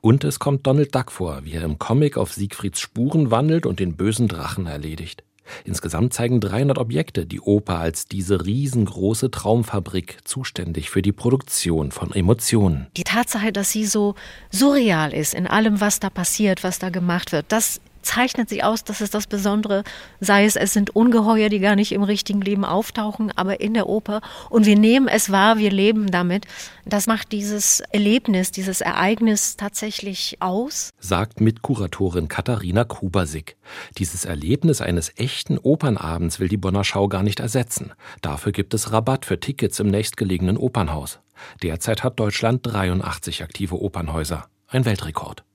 Und 0.00 0.24
es 0.24 0.38
kommt 0.38 0.66
Donald 0.66 0.94
Duck 0.94 1.12
vor, 1.12 1.44
wie 1.44 1.52
er 1.52 1.62
im 1.62 1.78
Comic 1.78 2.16
auf 2.16 2.32
Siegfrieds 2.32 2.80
Spuren 2.80 3.30
wandelt 3.30 3.66
und 3.66 3.80
den 3.80 3.96
bösen 3.96 4.28
Drachen 4.28 4.66
erledigt. 4.66 5.22
Insgesamt 5.64 6.12
zeigen 6.12 6.40
300 6.40 6.78
Objekte 6.78 7.26
die 7.26 7.40
Oper 7.40 7.78
als 7.78 8.06
diese 8.06 8.44
riesengroße 8.44 9.30
Traumfabrik, 9.30 10.18
zuständig 10.24 10.90
für 10.90 11.02
die 11.02 11.12
Produktion 11.12 11.92
von 11.92 12.12
Emotionen. 12.12 12.86
Die 12.96 13.04
Tatsache, 13.04 13.52
dass 13.52 13.70
sie 13.70 13.86
so 13.86 14.14
surreal 14.50 15.12
ist 15.12 15.34
in 15.34 15.46
allem, 15.46 15.80
was 15.80 16.00
da 16.00 16.10
passiert, 16.10 16.64
was 16.64 16.78
da 16.78 16.90
gemacht 16.90 17.32
wird, 17.32 17.46
das 17.48 17.80
zeichnet 18.06 18.48
sie 18.48 18.62
aus, 18.62 18.84
das 18.84 19.00
ist 19.00 19.14
das 19.14 19.26
Besondere, 19.26 19.84
sei 20.20 20.44
es, 20.44 20.56
es 20.56 20.72
sind 20.72 20.94
Ungeheuer, 20.94 21.48
die 21.48 21.58
gar 21.58 21.76
nicht 21.76 21.92
im 21.92 22.02
richtigen 22.02 22.40
Leben 22.40 22.64
auftauchen, 22.64 23.32
aber 23.36 23.60
in 23.60 23.74
der 23.74 23.88
Oper. 23.88 24.20
Und 24.48 24.64
wir 24.64 24.76
nehmen 24.76 25.08
es 25.08 25.30
wahr, 25.30 25.58
wir 25.58 25.70
leben 25.70 26.10
damit. 26.10 26.46
Das 26.84 27.06
macht 27.06 27.32
dieses 27.32 27.80
Erlebnis, 27.90 28.52
dieses 28.52 28.80
Ereignis 28.80 29.56
tatsächlich 29.56 30.36
aus. 30.40 30.90
Sagt 31.00 31.40
Mitkuratorin 31.40 32.28
Katharina 32.28 32.84
Kubasik. 32.84 33.56
Dieses 33.98 34.24
Erlebnis 34.24 34.80
eines 34.80 35.12
echten 35.16 35.58
Opernabends 35.58 36.38
will 36.40 36.48
die 36.48 36.56
Bonner 36.56 36.84
Schau 36.84 37.08
gar 37.08 37.22
nicht 37.22 37.40
ersetzen. 37.40 37.92
Dafür 38.22 38.52
gibt 38.52 38.72
es 38.74 38.92
Rabatt 38.92 39.24
für 39.24 39.40
Tickets 39.40 39.80
im 39.80 39.88
nächstgelegenen 39.88 40.56
Opernhaus. 40.56 41.18
Derzeit 41.62 42.04
hat 42.04 42.18
Deutschland 42.20 42.60
83 42.64 43.42
aktive 43.42 43.80
Opernhäuser. 43.80 44.48
Ein 44.68 44.84
Weltrekord. 44.84 45.45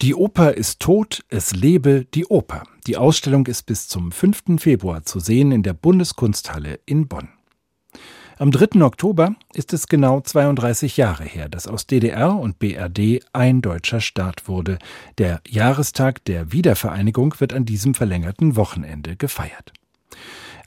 Die 0.00 0.14
Oper 0.14 0.54
ist 0.54 0.78
tot, 0.78 1.24
es 1.28 1.56
lebe 1.56 2.06
die 2.14 2.24
Oper. 2.26 2.62
Die 2.86 2.96
Ausstellung 2.96 3.48
ist 3.48 3.64
bis 3.66 3.88
zum 3.88 4.12
5. 4.12 4.60
Februar 4.60 5.02
zu 5.02 5.18
sehen 5.18 5.50
in 5.50 5.64
der 5.64 5.72
Bundeskunsthalle 5.72 6.78
in 6.86 7.08
Bonn. 7.08 7.30
Am 8.38 8.52
3. 8.52 8.80
Oktober 8.82 9.34
ist 9.54 9.72
es 9.72 9.88
genau 9.88 10.20
32 10.20 10.98
Jahre 10.98 11.24
her, 11.24 11.48
dass 11.48 11.66
aus 11.66 11.88
DDR 11.88 12.38
und 12.38 12.60
BRD 12.60 13.24
ein 13.32 13.60
deutscher 13.60 14.00
Staat 14.00 14.46
wurde. 14.46 14.78
Der 15.18 15.40
Jahrestag 15.48 16.24
der 16.26 16.52
Wiedervereinigung 16.52 17.34
wird 17.40 17.52
an 17.52 17.64
diesem 17.64 17.94
verlängerten 17.94 18.54
Wochenende 18.54 19.16
gefeiert. 19.16 19.72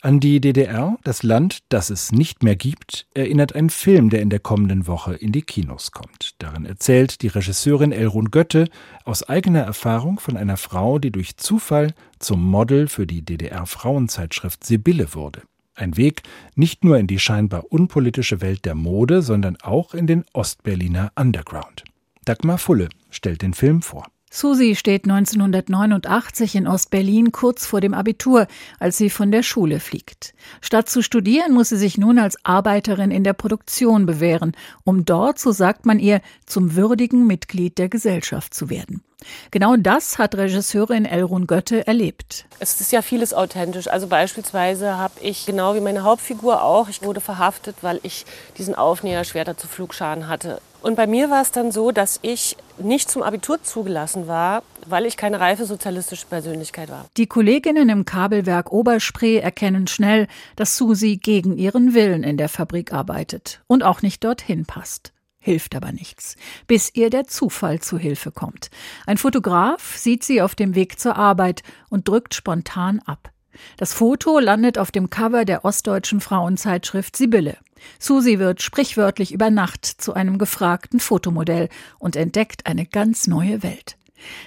An 0.04 0.20
die 0.20 0.42
DDR, 0.42 0.98
das 1.04 1.22
Land, 1.22 1.60
das 1.70 1.92
es 1.92 2.12
nicht 2.12 2.42
mehr 2.42 2.56
gibt, 2.56 3.06
erinnert 3.14 3.54
ein 3.54 3.70
Film, 3.70 4.10
der 4.10 4.24
in 4.24 4.32
der 4.32 4.40
kommenden 4.40 4.88
Woche 4.88 5.14
in 5.14 5.32
die 5.32 5.44
Kinos 5.44 5.92
kommt. 5.92 6.32
Darin 6.40 6.66
erzählt 6.66 7.22
die 7.22 7.28
Regisseurin 7.28 7.92
Elrun 7.92 8.32
Götte 8.32 8.68
aus 9.06 9.22
eigener 9.30 9.60
Erfahrung 9.60 10.20
von 10.20 10.38
einer 10.38 10.58
Frau, 10.58 10.98
die 10.98 11.12
durch 11.12 11.38
Zufall 11.38 11.94
zum 12.18 12.44
Model 12.44 12.88
für 12.88 13.06
die 13.06 13.22
DDR-Frauenzeitschrift 13.22 14.64
Sibylle 14.64 15.14
wurde. 15.14 15.44
Ein 15.76 15.96
Weg 15.98 16.24
nicht 16.56 16.84
nur 16.84 16.98
in 16.98 17.06
die 17.06 17.20
scheinbar 17.20 17.72
unpolitische 17.72 18.42
Welt 18.42 18.66
der 18.66 18.74
Mode, 18.74 19.22
sondern 19.22 19.58
auch 19.62 19.94
in 19.94 20.08
den 20.08 20.26
Ostberliner 20.34 21.12
Underground. 21.16 21.84
Dagmar 22.26 22.58
Fulle 22.58 22.90
stellt 23.12 23.44
den 23.44 23.54
Film 23.54 23.84
vor. 23.84 24.08
Susi 24.34 24.76
steht 24.76 25.04
1989 25.04 26.56
in 26.56 26.66
Ostberlin 26.66 27.34
kurz 27.34 27.66
vor 27.66 27.82
dem 27.82 27.94
Abitur, 27.94 28.48
als 28.80 28.98
sie 28.98 29.10
von 29.10 29.30
der 29.30 29.44
Schule 29.44 29.82
fliegt. 29.82 30.34
Statt 30.62 30.88
zu 30.88 31.04
studieren, 31.04 31.52
muss 31.52 31.68
sie 31.68 31.76
sich 31.76 31.98
nun 31.98 32.18
als 32.18 32.38
Arbeiterin 32.46 33.12
in 33.12 33.26
der 33.26 33.34
Produktion 33.34 34.06
bewähren, 34.06 34.54
um 34.86 35.04
dort, 35.04 35.38
so 35.38 35.52
sagt 35.52 35.86
man 35.86 36.00
ihr, 36.00 36.22
zum 36.46 36.78
würdigen 36.78 37.28
Mitglied 37.28 37.78
der 37.78 37.90
Gesellschaft 37.90 38.54
zu 38.54 38.70
werden. 38.70 39.04
Genau 39.52 39.76
das 39.76 40.18
hat 40.18 40.34
Regisseurin 40.36 41.04
Elrun 41.04 41.46
Götte 41.46 41.86
erlebt. 41.86 42.46
Es 42.60 42.80
ist 42.80 42.94
ja 42.94 43.02
vieles 43.02 43.34
authentisch. 43.34 43.90
Also 43.90 44.08
beispielsweise 44.08 44.98
habe 44.98 45.20
ich 45.22 45.46
genau 45.46 45.76
wie 45.76 45.82
meine 45.82 46.04
Hauptfigur 46.04 46.64
auch, 46.64 46.88
ich 46.88 47.04
wurde 47.04 47.20
verhaftet, 47.20 47.76
weil 47.82 48.00
ich 48.02 48.26
diesen 48.58 48.76
Aufnäher 48.76 49.26
schwerter 49.26 49.58
zu 49.58 49.68
Flugscharen 49.68 50.30
hatte. 50.30 50.62
Und 50.82 50.96
bei 50.96 51.06
mir 51.06 51.30
war 51.30 51.42
es 51.42 51.52
dann 51.52 51.72
so, 51.72 51.92
dass 51.92 52.20
ich 52.24 52.58
nicht 52.80 53.10
zum 53.10 53.22
Abitur 53.22 53.62
zugelassen 53.64 54.28
war, 54.28 54.64
weil 54.88 55.06
ich 55.06 55.16
keine 55.16 55.40
reife 55.40 55.66
sozialistische 55.66 56.26
Persönlichkeit 56.26 56.90
war. 56.90 57.06
Die 57.18 57.28
Kolleginnen 57.28 57.90
im 57.90 58.06
Kabelwerk 58.06 58.72
Oberspree 58.72 59.38
erkennen 59.38 59.88
schnell, 59.88 60.28
dass 60.56 60.78
Susi 60.78 61.18
gegen 61.18 61.56
ihren 61.58 61.94
Willen 61.94 62.24
in 62.24 62.38
der 62.38 62.50
Fabrik 62.50 62.94
arbeitet 62.94 63.62
und 63.68 63.84
auch 63.84 64.02
nicht 64.02 64.24
dorthin 64.24 64.66
passt. 64.66 65.14
Hilft 65.44 65.76
aber 65.76 65.92
nichts, 65.92 66.36
bis 66.68 66.94
ihr 66.94 67.10
der 67.10 67.26
Zufall 67.26 67.80
zu 67.80 67.98
Hilfe 67.98 68.32
kommt. 68.32 68.70
Ein 69.08 69.18
Fotograf 69.18 69.98
sieht 69.98 70.24
sie 70.24 70.42
auf 70.42 70.54
dem 70.54 70.76
Weg 70.76 71.00
zur 71.00 71.16
Arbeit 71.16 71.64
und 71.90 72.08
drückt 72.08 72.36
spontan 72.36 73.00
ab. 73.06 73.31
Das 73.78 73.94
Foto 73.94 74.40
landet 74.40 74.78
auf 74.78 74.92
dem 74.92 75.10
Cover 75.10 75.46
der 75.46 75.66
ostdeutschen 75.66 76.22
Frauenzeitschrift 76.22 77.16
Sibylle. 77.16 77.58
Susi 78.00 78.40
wird 78.40 78.62
sprichwörtlich 78.62 79.34
über 79.34 79.50
Nacht 79.50 79.86
zu 79.86 80.14
einem 80.14 80.38
gefragten 80.38 81.00
Fotomodell 81.00 81.70
und 82.00 82.16
entdeckt 82.16 82.66
eine 82.66 82.86
ganz 82.86 83.28
neue 83.28 83.64
Welt. 83.64 83.98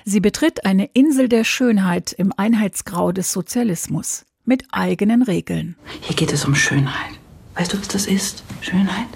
Sie 0.04 0.20
betritt 0.20 0.64
eine 0.64 0.86
Insel 0.92 1.28
der 1.28 1.44
Schönheit 1.44 2.12
im 2.12 2.32
Einheitsgrau 2.36 3.12
des 3.12 3.32
Sozialismus 3.32 4.24
mit 4.44 4.64
eigenen 4.70 5.22
Regeln. 5.22 5.76
Hier 6.00 6.16
geht 6.16 6.32
es 6.32 6.44
um 6.44 6.54
Schönheit. 6.54 7.18
Weißt 7.54 7.72
du, 7.72 7.80
was 7.80 7.88
das 7.88 8.06
ist? 8.06 8.44
Schönheit? 8.60 9.08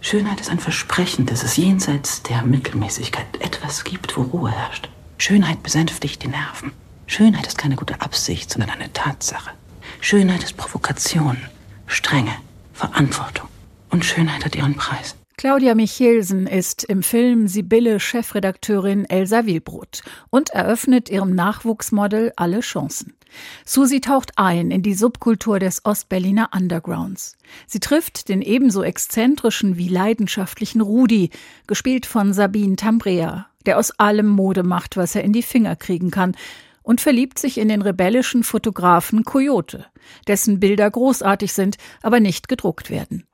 Schönheit 0.00 0.40
ist 0.40 0.50
ein 0.50 0.58
Versprechen, 0.58 1.26
dass 1.26 1.42
es 1.42 1.56
jenseits 1.56 2.22
der 2.22 2.42
Mittelmäßigkeit 2.42 3.26
etwas 3.40 3.84
gibt, 3.84 4.16
wo 4.16 4.22
Ruhe 4.22 4.50
herrscht. 4.50 4.88
Schönheit 5.18 5.62
besänftigt 5.62 6.22
die 6.22 6.28
Nerven. 6.28 6.72
Schönheit 7.10 7.44
ist 7.44 7.58
keine 7.58 7.74
gute 7.74 8.00
Absicht, 8.00 8.52
sondern 8.52 8.70
eine 8.70 8.92
Tatsache. 8.92 9.50
Schönheit 10.00 10.44
ist 10.44 10.56
Provokation, 10.56 11.36
Strenge, 11.88 12.30
Verantwortung. 12.72 13.48
Und 13.90 14.04
Schönheit 14.04 14.44
hat 14.44 14.54
ihren 14.54 14.76
Preis. 14.76 15.16
Claudia 15.36 15.74
Michelsen 15.74 16.46
ist 16.46 16.84
im 16.84 17.02
Film 17.02 17.48
Sibylle 17.48 17.98
Chefredakteurin 17.98 19.10
Elsa 19.10 19.44
Wilbrot 19.44 20.02
und 20.30 20.50
eröffnet 20.50 21.08
ihrem 21.08 21.34
Nachwuchsmodel 21.34 22.32
alle 22.36 22.60
Chancen. 22.60 23.14
Susi 23.64 24.00
taucht 24.00 24.30
ein 24.36 24.70
in 24.70 24.82
die 24.82 24.94
Subkultur 24.94 25.58
des 25.58 25.84
Ostberliner 25.84 26.50
Undergrounds. 26.54 27.36
Sie 27.66 27.80
trifft 27.80 28.28
den 28.28 28.40
ebenso 28.40 28.84
exzentrischen 28.84 29.76
wie 29.76 29.88
leidenschaftlichen 29.88 30.80
Rudi, 30.80 31.30
gespielt 31.66 32.06
von 32.06 32.32
Sabine 32.32 32.76
Tambrea, 32.76 33.46
der 33.66 33.78
aus 33.78 33.90
allem 33.98 34.28
Mode 34.28 34.62
macht, 34.62 34.96
was 34.96 35.16
er 35.16 35.24
in 35.24 35.32
die 35.32 35.42
Finger 35.42 35.74
kriegen 35.74 36.12
kann, 36.12 36.36
und 36.82 37.00
verliebt 37.00 37.38
sich 37.38 37.58
in 37.58 37.68
den 37.68 37.82
rebellischen 37.82 38.44
Fotografen 38.44 39.24
Coyote, 39.24 39.86
dessen 40.28 40.60
Bilder 40.60 40.90
großartig 40.90 41.52
sind, 41.52 41.76
aber 42.02 42.20
nicht 42.20 42.48
gedruckt 42.48 42.90
werden. 42.90 43.26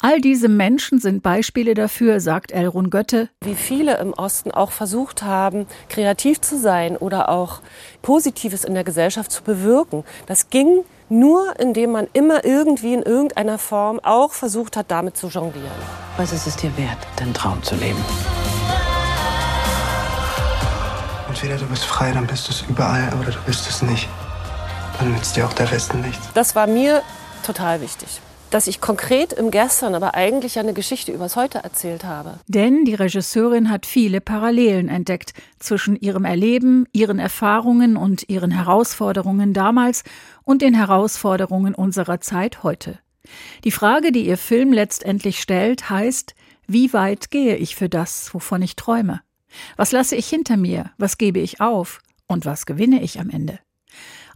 All 0.00 0.20
diese 0.20 0.48
Menschen 0.48 1.00
sind 1.00 1.24
Beispiele 1.24 1.74
dafür, 1.74 2.20
sagt 2.20 2.52
Elrun 2.52 2.88
Götte. 2.88 3.30
Wie 3.42 3.56
viele 3.56 3.98
im 3.98 4.12
Osten 4.12 4.52
auch 4.52 4.70
versucht 4.70 5.24
haben, 5.24 5.66
kreativ 5.88 6.40
zu 6.40 6.56
sein 6.56 6.96
oder 6.96 7.28
auch 7.28 7.60
Positives 8.00 8.62
in 8.62 8.74
der 8.74 8.84
Gesellschaft 8.84 9.32
zu 9.32 9.42
bewirken. 9.42 10.04
Das 10.26 10.50
ging 10.50 10.84
nur, 11.08 11.58
indem 11.58 11.90
man 11.92 12.06
immer 12.12 12.44
irgendwie 12.44 12.94
in 12.94 13.02
irgendeiner 13.02 13.58
Form 13.58 13.98
auch 14.00 14.32
versucht 14.32 14.76
hat, 14.76 14.90
damit 14.92 15.16
zu 15.16 15.28
jonglieren. 15.28 15.66
Was 16.16 16.32
ist 16.32 16.46
es 16.46 16.54
dir 16.54 16.76
wert, 16.76 16.98
deinen 17.16 17.34
Traum 17.34 17.60
zu 17.64 17.74
leben? 17.74 17.98
Entweder 21.40 21.56
du 21.56 21.66
bist 21.66 21.84
frei, 21.84 22.10
dann 22.10 22.26
bist 22.26 22.48
du 22.48 22.50
es 22.50 22.64
überall, 22.68 23.14
oder 23.14 23.30
du 23.30 23.38
bist 23.46 23.68
es 23.68 23.80
nicht. 23.80 24.08
Dann 24.98 25.12
nützt 25.12 25.36
dir 25.36 25.46
auch 25.46 25.52
der 25.52 25.70
Westen 25.70 26.00
nichts. 26.00 26.32
Das 26.34 26.56
war 26.56 26.66
mir 26.66 27.00
total 27.46 27.80
wichtig 27.80 28.20
dass 28.50 28.66
ich 28.66 28.80
konkret 28.80 29.34
im 29.34 29.50
Gestern, 29.50 29.94
aber 29.94 30.14
eigentlich 30.14 30.58
eine 30.58 30.72
Geschichte 30.72 31.12
übers 31.12 31.36
Heute 31.36 31.58
erzählt 31.58 32.02
habe. 32.02 32.40
Denn 32.46 32.86
die 32.86 32.94
Regisseurin 32.94 33.68
hat 33.68 33.84
viele 33.84 34.22
Parallelen 34.22 34.88
entdeckt 34.88 35.34
zwischen 35.58 35.96
ihrem 35.96 36.24
Erleben, 36.24 36.86
ihren 36.94 37.18
Erfahrungen 37.18 37.98
und 37.98 38.30
ihren 38.30 38.50
Herausforderungen 38.50 39.52
damals 39.52 40.02
und 40.44 40.62
den 40.62 40.72
Herausforderungen 40.72 41.74
unserer 41.74 42.22
Zeit 42.22 42.62
heute. 42.62 42.98
Die 43.64 43.70
Frage, 43.70 44.12
die 44.12 44.26
ihr 44.26 44.38
Film 44.38 44.72
letztendlich 44.72 45.40
stellt, 45.40 45.90
heißt, 45.90 46.34
wie 46.66 46.94
weit 46.94 47.30
gehe 47.30 47.56
ich 47.56 47.76
für 47.76 47.90
das, 47.90 48.32
wovon 48.32 48.62
ich 48.62 48.76
träume? 48.76 49.20
Was 49.76 49.92
lasse 49.92 50.16
ich 50.16 50.28
hinter 50.28 50.56
mir? 50.56 50.90
Was 50.98 51.18
gebe 51.18 51.40
ich 51.40 51.60
auf? 51.60 52.00
Und 52.26 52.44
was 52.44 52.66
gewinne 52.66 53.02
ich 53.02 53.20
am 53.20 53.30
Ende? 53.30 53.58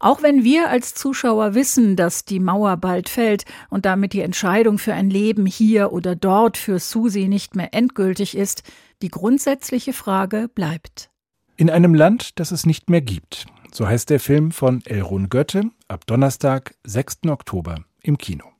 Auch 0.00 0.20
wenn 0.20 0.42
wir 0.42 0.68
als 0.68 0.94
Zuschauer 0.94 1.54
wissen, 1.54 1.94
dass 1.94 2.24
die 2.24 2.40
Mauer 2.40 2.76
bald 2.76 3.08
fällt 3.08 3.44
und 3.70 3.86
damit 3.86 4.12
die 4.12 4.20
Entscheidung 4.20 4.78
für 4.78 4.94
ein 4.94 5.10
Leben 5.10 5.46
hier 5.46 5.92
oder 5.92 6.16
dort 6.16 6.56
für 6.56 6.80
Susi 6.80 7.28
nicht 7.28 7.54
mehr 7.54 7.72
endgültig 7.72 8.36
ist, 8.36 8.64
die 9.00 9.10
grundsätzliche 9.10 9.92
Frage 9.92 10.48
bleibt. 10.52 11.10
In 11.56 11.70
einem 11.70 11.94
Land, 11.94 12.40
das 12.40 12.50
es 12.50 12.66
nicht 12.66 12.90
mehr 12.90 13.02
gibt. 13.02 13.46
So 13.72 13.86
heißt 13.86 14.10
der 14.10 14.18
Film 14.18 14.50
von 14.50 14.82
Elrun 14.86 15.28
Götte 15.28 15.70
ab 15.86 16.06
Donnerstag, 16.06 16.74
6. 16.84 17.28
Oktober 17.28 17.84
im 18.02 18.18
Kino. 18.18 18.51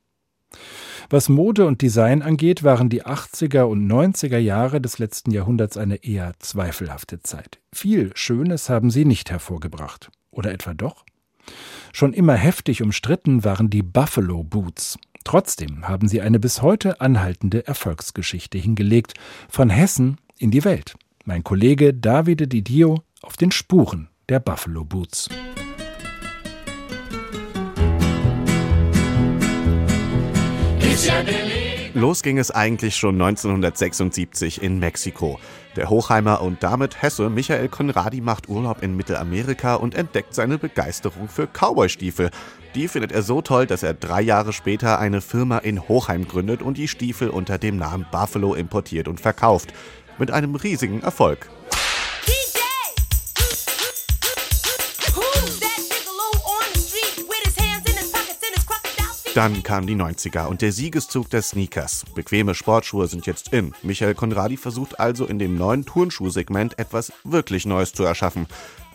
Was 1.09 1.29
Mode 1.29 1.65
und 1.65 1.81
Design 1.81 2.21
angeht, 2.21 2.63
waren 2.63 2.89
die 2.89 3.03
80er 3.03 3.63
und 3.63 3.85
90er 3.87 4.37
Jahre 4.37 4.81
des 4.81 4.99
letzten 4.99 5.31
Jahrhunderts 5.31 5.77
eine 5.77 6.03
eher 6.03 6.33
zweifelhafte 6.39 7.21
Zeit. 7.21 7.59
Viel 7.73 8.11
Schönes 8.15 8.69
haben 8.69 8.89
sie 8.89 9.05
nicht 9.05 9.29
hervorgebracht. 9.29 10.09
Oder 10.31 10.51
etwa 10.51 10.73
doch? 10.73 11.05
Schon 11.91 12.13
immer 12.13 12.35
heftig 12.35 12.81
umstritten 12.81 13.43
waren 13.43 13.69
die 13.69 13.83
Buffalo 13.83 14.43
Boots. 14.43 14.97
Trotzdem 15.23 15.87
haben 15.87 16.07
sie 16.07 16.21
eine 16.21 16.39
bis 16.39 16.61
heute 16.61 16.99
anhaltende 16.99 17.65
Erfolgsgeschichte 17.67 18.57
hingelegt, 18.57 19.13
von 19.49 19.69
Hessen 19.69 20.17
in 20.37 20.51
die 20.51 20.65
Welt. 20.65 20.95
Mein 21.25 21.43
Kollege 21.43 21.93
Davide 21.93 22.47
Didio 22.47 23.03
auf 23.21 23.37
den 23.37 23.51
Spuren 23.51 24.09
der 24.27 24.39
Buffalo 24.39 24.83
Boots. 24.83 25.29
Los 31.95 32.21
ging 32.21 32.37
es 32.37 32.51
eigentlich 32.51 32.95
schon 32.95 33.15
1976 33.15 34.61
in 34.61 34.77
Mexiko. 34.77 35.39
Der 35.75 35.89
Hochheimer 35.89 36.41
und 36.41 36.61
damit 36.61 37.01
Hesse 37.01 37.31
Michael 37.31 37.67
Conradi 37.67 38.21
macht 38.21 38.47
Urlaub 38.47 38.83
in 38.83 38.95
Mittelamerika 38.95 39.75
und 39.75 39.95
entdeckt 39.95 40.35
seine 40.35 40.59
Begeisterung 40.59 41.29
für 41.29 41.47
Cowboystiefel. 41.47 42.29
Die 42.75 42.87
findet 42.87 43.11
er 43.11 43.23
so 43.23 43.41
toll, 43.41 43.65
dass 43.65 43.81
er 43.81 43.95
drei 43.95 44.21
Jahre 44.21 44.53
später 44.53 44.99
eine 44.99 45.21
Firma 45.21 45.57
in 45.59 45.87
Hochheim 45.87 46.27
gründet 46.27 46.61
und 46.61 46.77
die 46.77 46.87
Stiefel 46.87 47.29
unter 47.29 47.57
dem 47.57 47.77
Namen 47.77 48.05
Buffalo 48.11 48.53
importiert 48.53 49.07
und 49.07 49.19
verkauft. 49.19 49.73
Mit 50.19 50.29
einem 50.29 50.53
riesigen 50.55 51.01
Erfolg. 51.01 51.49
Dann 59.33 59.63
kamen 59.63 59.87
die 59.87 59.95
90er 59.95 60.45
und 60.45 60.61
der 60.61 60.71
Siegeszug 60.71 61.27
der 61.31 61.41
Sneakers. 61.41 62.05
Bequeme 62.13 62.53
Sportschuhe 62.53 63.07
sind 63.07 63.25
jetzt 63.25 63.51
in. 63.51 63.73
Michael 63.81 64.13
Conradi 64.13 64.57
versucht 64.57 64.99
also 64.99 65.25
in 65.25 65.39
dem 65.39 65.57
neuen 65.57 65.85
Turnschuhsegment 65.85 66.77
etwas 66.77 67.11
wirklich 67.23 67.65
Neues 67.65 67.93
zu 67.93 68.03
erschaffen. 68.03 68.45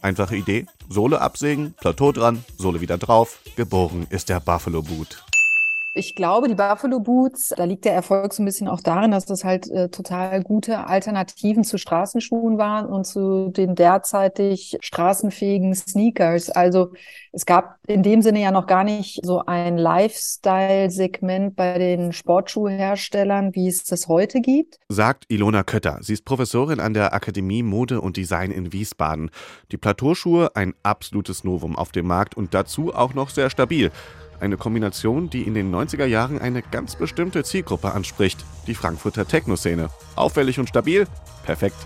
Einfache 0.00 0.36
Idee, 0.36 0.66
Sohle 0.88 1.20
absägen, 1.20 1.74
Plateau 1.80 2.12
dran, 2.12 2.44
Sohle 2.56 2.80
wieder 2.80 2.98
drauf. 2.98 3.40
Geboren 3.56 4.06
ist 4.10 4.28
der 4.28 4.38
Buffalo 4.38 4.82
Boot. 4.82 5.24
Ich 5.98 6.14
glaube, 6.14 6.46
die 6.46 6.54
Buffalo 6.54 7.00
Boots, 7.00 7.52
da 7.56 7.64
liegt 7.64 7.84
der 7.84 7.92
Erfolg 7.92 8.32
so 8.32 8.40
ein 8.40 8.46
bisschen 8.46 8.68
auch 8.68 8.80
darin, 8.80 9.10
dass 9.10 9.26
das 9.26 9.42
halt 9.42 9.68
äh, 9.68 9.88
total 9.88 10.44
gute 10.44 10.86
Alternativen 10.86 11.64
zu 11.64 11.76
Straßenschuhen 11.76 12.56
waren 12.56 12.86
und 12.86 13.04
zu 13.04 13.48
den 13.48 13.74
derzeitig 13.74 14.78
straßenfähigen 14.80 15.74
Sneakers. 15.74 16.50
Also 16.50 16.92
es 17.32 17.46
gab 17.46 17.78
in 17.88 18.04
dem 18.04 18.22
Sinne 18.22 18.40
ja 18.40 18.52
noch 18.52 18.68
gar 18.68 18.84
nicht 18.84 19.18
so 19.24 19.44
ein 19.44 19.76
Lifestyle-Segment 19.76 21.56
bei 21.56 21.78
den 21.78 22.12
Sportschuhherstellern, 22.12 23.56
wie 23.56 23.66
es 23.66 23.82
das 23.82 24.06
heute 24.06 24.40
gibt. 24.40 24.78
Sagt 24.88 25.24
Ilona 25.26 25.64
Kötter. 25.64 25.98
Sie 26.00 26.12
ist 26.12 26.24
Professorin 26.24 26.78
an 26.78 26.94
der 26.94 27.12
Akademie 27.12 27.64
Mode 27.64 28.00
und 28.00 28.16
Design 28.16 28.52
in 28.52 28.72
Wiesbaden. 28.72 29.32
Die 29.72 29.78
Plateauschuhe 29.78 30.54
ein 30.54 30.74
absolutes 30.84 31.42
Novum 31.42 31.74
auf 31.74 31.90
dem 31.90 32.06
Markt 32.06 32.36
und 32.36 32.54
dazu 32.54 32.94
auch 32.94 33.14
noch 33.14 33.30
sehr 33.30 33.50
stabil. 33.50 33.90
Eine 34.40 34.56
Kombination, 34.56 35.30
die 35.30 35.42
in 35.42 35.54
den 35.54 35.74
90er 35.74 36.04
Jahren 36.04 36.38
eine 36.40 36.62
ganz 36.62 36.94
bestimmte 36.94 37.42
Zielgruppe 37.42 37.92
anspricht, 37.92 38.44
die 38.68 38.74
Frankfurter 38.74 39.26
Techno-Szene. 39.26 39.90
Auffällig 40.14 40.60
und 40.60 40.68
stabil, 40.68 41.06
perfekt. 41.44 41.76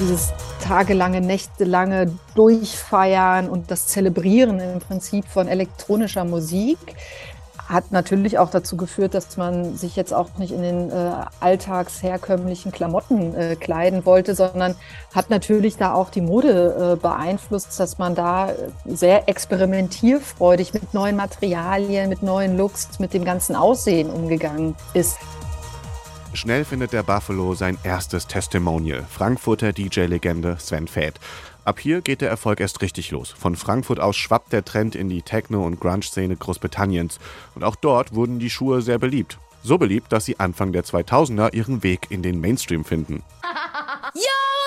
Dieses 0.00 0.32
tagelange, 0.60 1.20
nächtelange 1.20 2.12
Durchfeiern 2.34 3.48
und 3.48 3.70
das 3.70 3.86
Zelebrieren 3.86 4.58
im 4.58 4.80
Prinzip 4.80 5.24
von 5.26 5.46
elektronischer 5.46 6.24
Musik 6.24 6.78
hat 7.70 7.92
natürlich 7.92 8.38
auch 8.38 8.50
dazu 8.50 8.76
geführt, 8.76 9.14
dass 9.14 9.36
man 9.36 9.76
sich 9.76 9.94
jetzt 9.94 10.12
auch 10.12 10.36
nicht 10.38 10.52
in 10.52 10.62
den 10.62 10.90
äh, 10.90 11.12
alltagsherkömmlichen 11.38 12.72
Klamotten 12.72 13.34
äh, 13.34 13.54
kleiden 13.54 14.04
wollte, 14.04 14.34
sondern 14.34 14.74
hat 15.14 15.30
natürlich 15.30 15.76
da 15.76 15.94
auch 15.94 16.10
die 16.10 16.20
Mode 16.20 16.94
äh, 16.94 16.96
beeinflusst, 17.00 17.78
dass 17.78 17.98
man 17.98 18.16
da 18.16 18.50
sehr 18.86 19.28
experimentierfreudig 19.28 20.74
mit 20.74 20.94
neuen 20.94 21.14
Materialien, 21.14 22.08
mit 22.08 22.24
neuen 22.24 22.56
Looks, 22.56 22.98
mit 22.98 23.14
dem 23.14 23.24
ganzen 23.24 23.54
Aussehen 23.54 24.10
umgegangen 24.10 24.74
ist. 24.92 25.18
Schnell 26.32 26.64
findet 26.64 26.92
der 26.92 27.02
Buffalo 27.02 27.54
sein 27.54 27.76
erstes 27.82 28.26
Testimonial. 28.26 29.04
Frankfurter 29.08 29.72
DJ-Legende 29.72 30.56
Sven 30.60 30.86
Feth. 30.86 31.18
Ab 31.64 31.78
hier 31.78 32.00
geht 32.00 32.20
der 32.20 32.30
Erfolg 32.30 32.60
erst 32.60 32.80
richtig 32.80 33.10
los. 33.10 33.30
Von 33.30 33.54
Frankfurt 33.54 34.00
aus 34.00 34.16
schwappt 34.16 34.52
der 34.52 34.64
Trend 34.64 34.94
in 34.94 35.08
die 35.08 35.22
Techno- 35.22 35.66
und 35.66 35.78
Grunge-Szene 35.78 36.36
Großbritanniens. 36.36 37.18
Und 37.54 37.64
auch 37.64 37.76
dort 37.76 38.14
wurden 38.14 38.38
die 38.38 38.50
Schuhe 38.50 38.80
sehr 38.80 38.98
beliebt. 38.98 39.38
So 39.62 39.76
beliebt, 39.76 40.10
dass 40.10 40.24
sie 40.24 40.40
Anfang 40.40 40.72
der 40.72 40.84
2000er 40.84 41.52
ihren 41.52 41.82
Weg 41.82 42.06
in 42.10 42.22
den 42.22 42.40
Mainstream 42.40 42.84
finden. 42.84 43.22
Yo, 44.14 44.59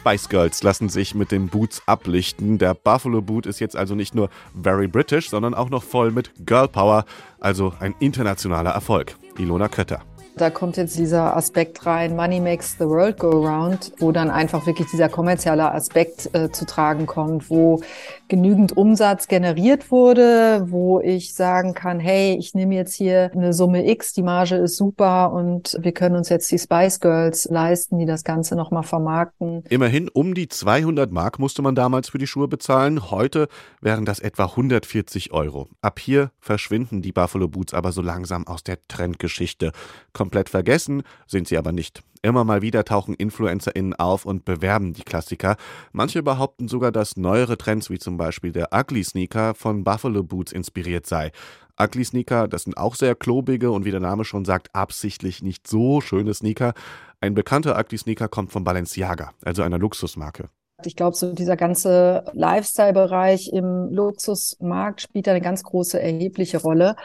Spice 0.00 0.30
Girls 0.30 0.62
lassen 0.62 0.88
sich 0.88 1.14
mit 1.14 1.30
den 1.30 1.48
Boots 1.48 1.82
ablichten. 1.84 2.56
Der 2.56 2.72
Buffalo 2.72 3.20
Boot 3.20 3.44
ist 3.44 3.60
jetzt 3.60 3.76
also 3.76 3.94
nicht 3.94 4.14
nur 4.14 4.30
very 4.62 4.88
British, 4.88 5.28
sondern 5.28 5.52
auch 5.52 5.68
noch 5.68 5.82
voll 5.82 6.10
mit 6.10 6.32
Girl 6.46 6.68
Power, 6.68 7.04
also 7.38 7.74
ein 7.80 7.94
internationaler 8.00 8.70
Erfolg. 8.70 9.16
Ilona 9.36 9.68
Kötter. 9.68 10.02
Da 10.36 10.50
kommt 10.50 10.76
jetzt 10.76 10.96
dieser 10.96 11.36
Aspekt 11.36 11.84
rein, 11.86 12.16
Money 12.16 12.40
makes 12.40 12.76
the 12.78 12.86
world 12.86 13.18
go 13.18 13.30
round, 13.30 13.92
wo 13.98 14.12
dann 14.12 14.30
einfach 14.30 14.66
wirklich 14.66 14.88
dieser 14.90 15.08
kommerzielle 15.08 15.72
Aspekt 15.72 16.34
äh, 16.34 16.50
zu 16.50 16.64
tragen 16.66 17.06
kommt, 17.06 17.50
wo 17.50 17.80
genügend 18.28 18.76
Umsatz 18.76 19.28
generiert 19.28 19.90
wurde, 19.90 20.64
wo 20.68 21.00
ich 21.00 21.34
sagen 21.34 21.74
kann, 21.74 21.98
hey, 21.98 22.36
ich 22.38 22.54
nehme 22.54 22.74
jetzt 22.74 22.94
hier 22.94 23.30
eine 23.34 23.52
Summe 23.52 23.90
X, 23.90 24.12
die 24.12 24.22
Marge 24.22 24.56
ist 24.56 24.76
super 24.76 25.32
und 25.32 25.76
wir 25.80 25.92
können 25.92 26.16
uns 26.16 26.28
jetzt 26.28 26.50
die 26.50 26.58
Spice 26.58 27.00
Girls 27.00 27.46
leisten, 27.50 27.98
die 27.98 28.06
das 28.06 28.24
Ganze 28.24 28.54
nochmal 28.56 28.84
vermarkten. 28.84 29.64
Immerhin 29.68 30.08
um 30.08 30.34
die 30.34 30.48
200 30.48 31.10
Mark 31.10 31.38
musste 31.38 31.60
man 31.60 31.74
damals 31.74 32.08
für 32.08 32.18
die 32.18 32.26
Schuhe 32.26 32.48
bezahlen. 32.48 33.10
Heute 33.10 33.48
wären 33.80 34.04
das 34.04 34.20
etwa 34.20 34.44
140 34.44 35.32
Euro. 35.32 35.68
Ab 35.82 35.98
hier 35.98 36.30
verschwinden 36.38 37.02
die 37.02 37.12
Buffalo 37.12 37.48
Boots 37.48 37.74
aber 37.74 37.92
so 37.92 38.00
langsam 38.00 38.46
aus 38.46 38.62
der 38.62 38.78
Trendgeschichte. 38.86 39.72
Komplett 40.20 40.50
vergessen 40.50 41.02
sind 41.26 41.48
sie 41.48 41.56
aber 41.56 41.72
nicht. 41.72 42.02
Immer 42.20 42.44
mal 42.44 42.60
wieder 42.60 42.84
tauchen 42.84 43.14
InfluencerInnen 43.14 43.94
auf 43.94 44.26
und 44.26 44.44
bewerben 44.44 44.92
die 44.92 45.02
Klassiker. 45.02 45.56
Manche 45.92 46.22
behaupten 46.22 46.68
sogar, 46.68 46.92
dass 46.92 47.16
neuere 47.16 47.56
Trends 47.56 47.88
wie 47.88 47.98
zum 47.98 48.18
Beispiel 48.18 48.52
der 48.52 48.68
Ugly 48.70 49.02
Sneaker 49.02 49.54
von 49.54 49.82
Buffalo 49.82 50.22
Boots 50.22 50.52
inspiriert 50.52 51.06
sei. 51.06 51.32
Ugly 51.80 52.04
Sneaker, 52.04 52.48
das 52.48 52.64
sind 52.64 52.76
auch 52.76 52.96
sehr 52.96 53.14
klobige 53.14 53.70
und 53.70 53.86
wie 53.86 53.92
der 53.92 54.00
Name 54.00 54.26
schon 54.26 54.44
sagt, 54.44 54.74
absichtlich 54.74 55.42
nicht 55.42 55.66
so 55.66 56.02
schöne 56.02 56.34
Sneaker. 56.34 56.74
Ein 57.22 57.32
bekannter 57.32 57.80
Ugly 57.80 57.96
Sneaker 57.96 58.28
kommt 58.28 58.52
von 58.52 58.62
Balenciaga, 58.62 59.32
also 59.42 59.62
einer 59.62 59.78
Luxusmarke. 59.78 60.50
Ich 60.86 60.96
glaube, 60.96 61.16
so 61.16 61.32
dieser 61.32 61.56
ganze 61.56 62.24
Lifestyle-Bereich 62.32 63.52
im 63.52 63.88
Luxusmarkt 63.90 65.02
spielt 65.02 65.28
eine 65.28 65.40
ganz 65.40 65.62
große 65.62 66.00
erhebliche 66.00 66.58
Rolle, 66.58 66.96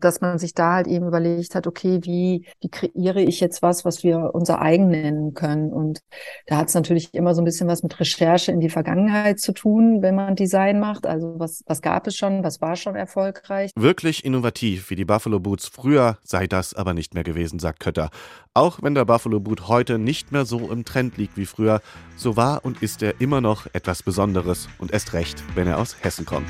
dass 0.00 0.20
man 0.20 0.38
sich 0.38 0.54
da 0.54 0.74
halt 0.74 0.86
eben 0.86 1.06
überlegt 1.06 1.54
hat, 1.54 1.66
okay, 1.66 2.00
wie, 2.02 2.46
wie 2.60 2.68
kreiere 2.68 3.20
ich 3.20 3.40
jetzt 3.40 3.62
was, 3.62 3.84
was 3.84 4.02
wir 4.02 4.30
unser 4.34 4.60
eigen 4.60 4.88
nennen 4.88 5.34
können? 5.34 5.72
Und 5.72 6.00
da 6.46 6.58
hat 6.58 6.68
es 6.68 6.74
natürlich 6.74 7.14
immer 7.14 7.34
so 7.34 7.42
ein 7.42 7.44
bisschen 7.44 7.68
was 7.68 7.82
mit 7.82 7.98
Recherche 8.00 8.52
in 8.52 8.60
die 8.60 8.70
Vergangenheit 8.70 9.40
zu 9.40 9.52
tun, 9.52 10.02
wenn 10.02 10.14
man 10.14 10.36
Design 10.36 10.80
macht. 10.80 11.06
Also 11.06 11.38
was, 11.38 11.62
was 11.66 11.82
gab 11.82 12.06
es 12.06 12.16
schon, 12.16 12.44
was 12.44 12.60
war 12.60 12.76
schon 12.76 12.96
erfolgreich? 12.96 13.70
Wirklich 13.76 14.24
innovativ 14.24 14.90
wie 14.90 14.96
die 14.96 15.04
Buffalo 15.04 15.40
Boots 15.40 15.68
früher 15.68 16.18
sei 16.22 16.46
das 16.46 16.74
aber 16.74 16.94
nicht 16.94 17.14
mehr 17.14 17.24
gewesen, 17.24 17.58
sagt 17.58 17.80
Kötter. 17.80 18.10
Auch 18.54 18.82
wenn 18.82 18.94
der 18.94 19.04
Buffalo 19.04 19.40
Boot 19.40 19.68
heute 19.68 19.98
nicht 19.98 20.30
mehr 20.30 20.44
so 20.44 20.70
im 20.70 20.84
Trend 20.84 21.16
liegt 21.16 21.36
wie 21.36 21.46
früher, 21.46 21.80
so 22.16 22.36
war 22.36 22.64
und 22.64 22.82
ist 22.82 23.02
er 23.02 23.20
immer 23.24 23.40
noch 23.40 23.66
etwas 23.72 24.02
Besonderes 24.02 24.68
und 24.78 24.92
erst 24.92 25.14
recht, 25.14 25.42
wenn 25.54 25.66
er 25.66 25.78
aus 25.78 25.96
Hessen 26.00 26.26
kommt. 26.26 26.46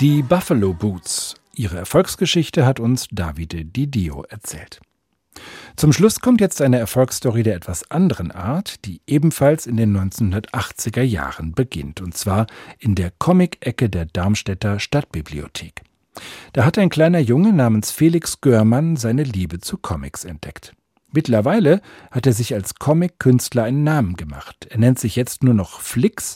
Die 0.00 0.22
Buffalo 0.22 0.72
Boots. 0.72 1.34
Ihre 1.54 1.76
Erfolgsgeschichte 1.76 2.64
hat 2.64 2.80
uns 2.80 3.06
Davide 3.12 3.66
Didio 3.66 4.24
erzählt. 4.28 4.80
Zum 5.76 5.92
Schluss 5.92 6.20
kommt 6.20 6.40
jetzt 6.40 6.62
eine 6.62 6.78
Erfolgsstory 6.78 7.42
der 7.42 7.56
etwas 7.56 7.90
anderen 7.90 8.32
Art, 8.32 8.84
die 8.86 9.02
ebenfalls 9.06 9.66
in 9.66 9.76
den 9.76 9.94
1980er 9.94 11.02
Jahren 11.02 11.52
beginnt, 11.52 12.00
und 12.00 12.16
zwar 12.16 12.46
in 12.78 12.94
der 12.94 13.12
Comic-Ecke 13.18 13.90
der 13.90 14.06
Darmstädter 14.06 14.80
Stadtbibliothek. 14.80 15.82
Da 16.54 16.64
hat 16.64 16.78
ein 16.78 16.88
kleiner 16.88 17.18
Junge 17.18 17.52
namens 17.52 17.90
Felix 17.90 18.40
Görmann 18.40 18.96
seine 18.96 19.24
Liebe 19.24 19.58
zu 19.58 19.76
Comics 19.76 20.24
entdeckt. 20.24 20.74
Mittlerweile 21.14 21.80
hat 22.10 22.26
er 22.26 22.32
sich 22.32 22.54
als 22.54 22.74
Comic-Künstler 22.74 23.62
einen 23.62 23.84
Namen 23.84 24.16
gemacht. 24.16 24.66
Er 24.68 24.78
nennt 24.78 24.98
sich 24.98 25.14
jetzt 25.14 25.44
nur 25.44 25.54
noch 25.54 25.80
Flix 25.80 26.34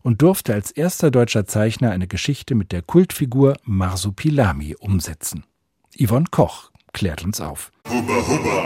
und 0.00 0.22
durfte 0.22 0.54
als 0.54 0.70
erster 0.70 1.10
deutscher 1.10 1.44
Zeichner 1.44 1.90
eine 1.90 2.06
Geschichte 2.06 2.54
mit 2.54 2.72
der 2.72 2.80
Kultfigur 2.80 3.54
Marsupilami 3.64 4.76
umsetzen. 4.80 5.44
Yvonne 5.94 6.24
Koch 6.30 6.70
klärt 6.94 7.22
uns 7.22 7.42
auf. 7.42 7.70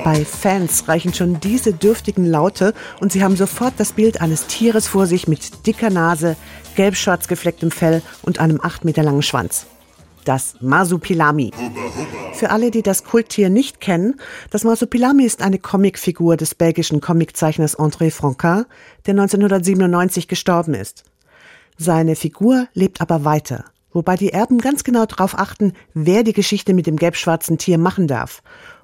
Bei 0.05 0.25
Fans 0.25 0.87
reichen 0.87 1.13
schon 1.13 1.41
diese 1.41 1.73
dürftigen 1.73 2.25
Laute 2.25 2.73
und 3.01 3.11
sie 3.11 3.25
haben 3.25 3.35
sofort 3.35 3.75
das 3.79 3.93
Bild 3.93 4.21
eines 4.21 4.47
Tieres 4.47 4.87
vor 4.87 5.07
sich 5.07 5.27
mit 5.27 5.67
dicker 5.67 5.91
Nase, 5.91 6.37
gelb-schwarz 6.77 7.27
geflecktem 7.27 7.73
Fell 7.73 8.01
und 8.23 8.39
einem 8.39 8.61
acht 8.63 8.85
Meter 8.85 9.03
langen 9.03 9.23
Schwanz. 9.23 9.67
Das 10.29 10.57
Masupilami. 10.61 11.53
Für 12.35 12.51
alle, 12.51 12.71
die 12.71 12.83
das 12.83 13.05
Kulttier 13.05 13.49
nicht 13.49 13.81
kennen, 13.81 14.21
das 14.51 14.63
Masupilami 14.63 15.25
ist 15.25 15.41
eine 15.41 15.59
Comicfigur 15.59 16.37
des 16.37 16.55
belgischen 16.55 17.01
Comiczeichners 17.01 17.79
André 17.79 18.11
Franquin, 18.11 18.67
der 19.07 19.13
1997 19.13 20.29
gestorben 20.29 20.75
ist. 20.75 21.05
Seine 21.79 22.15
Figur 22.15 22.69
lebt 22.75 23.01
aber 23.01 23.25
weiter 23.25 23.65
wobei 23.91 24.17
die 24.17 24.35
Erben 24.35 24.59
ganz 24.59 24.85
genau 24.85 25.07
darauf 25.07 25.39
achten, 25.39 25.73
wer 25.95 26.23
die 26.23 26.35
Geschichte 26.35 26.75
mit 26.75 26.87
dem 26.87 26.97
gelb-schwarzen 26.97 27.57
Tier 27.57 27.79
machen 27.79 28.07
darf. 28.07 28.43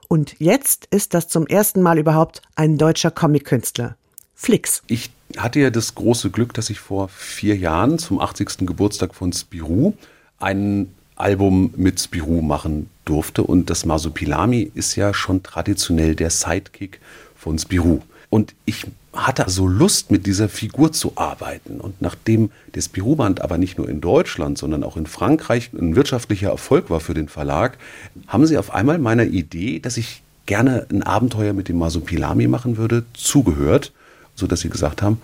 Und 0.09 0.35
jetzt 0.39 0.89
ist 0.91 1.13
das 1.13 1.29
zum 1.29 1.47
ersten 1.47 1.83
Mal 1.83 1.99
überhaupt 1.99 2.41
ein 2.57 2.79
deutscher 2.79 3.11
Comic-Künstler. 3.11 3.97
Flix. 4.35 4.83
Ich 4.87 5.11
hatte 5.37 5.61
ja 5.61 5.69
das 5.69 5.95
große 5.95 6.31
Glück, 6.31 6.55
dass 6.55 6.71
ich 6.71 6.81
vor 6.81 7.09
vier 7.11 7.55
Jahren 7.55 7.99
zum 7.99 8.19
80. 8.19 8.67
Geburtstag 8.67 9.15
von 9.15 9.33
Spirou 9.33 9.93
ein 10.39 10.89
Album 11.17 11.73
mit 11.77 12.01
Spirou 12.01 12.43
machen 12.43 12.91
durfte. 13.05 13.43
Und 13.43 13.71
das 13.71 13.85
Masupilami 13.85 14.71
ist 14.75 14.97
ja 14.97 15.15
schon 15.15 15.43
traditionell 15.43 16.15
der 16.15 16.31
Sidekick 16.31 17.01
von 17.37 17.59
Spirou. 17.59 18.01
Und 18.31 18.55
ich 18.65 18.87
hatte 19.13 19.49
so 19.49 19.67
Lust, 19.67 20.11
mit 20.11 20.27
dieser 20.27 20.49
Figur 20.49 20.93
zu 20.93 21.13
arbeiten. 21.17 21.81
Und 21.81 22.03
nachdem 22.03 22.51
der 22.75 22.81
Spirou-Band 22.81 23.41
aber 23.41 23.59
nicht 23.59 23.79
nur 23.79 23.89
in 23.89 24.01
Deutschland, 24.01 24.59
sondern 24.59 24.83
auch 24.83 24.97
in 24.97 25.07
Frankreich 25.07 25.71
ein 25.73 25.95
wirtschaftlicher 25.95 26.51
Erfolg 26.51 26.91
war 26.91 27.01
für 27.01 27.15
den 27.15 27.29
Verlag, 27.29 27.79
haben 28.27 28.47
sie 28.47 28.59
auf 28.59 28.75
einmal 28.75 28.99
meiner 28.99 29.25
Idee, 29.25 29.79
dass 29.79 29.97
ich 29.97 30.23
gerne 30.47 30.87
ein 30.91 31.03
Abenteuer 31.03 31.53
mit 31.53 31.69
dem 31.69 31.79
Masupilami 31.79 32.49
machen 32.49 32.77
würde, 32.77 33.05
zugehört, 33.15 33.93
sodass 34.35 34.61
sie 34.61 34.69
gesagt 34.69 35.01
haben, 35.01 35.21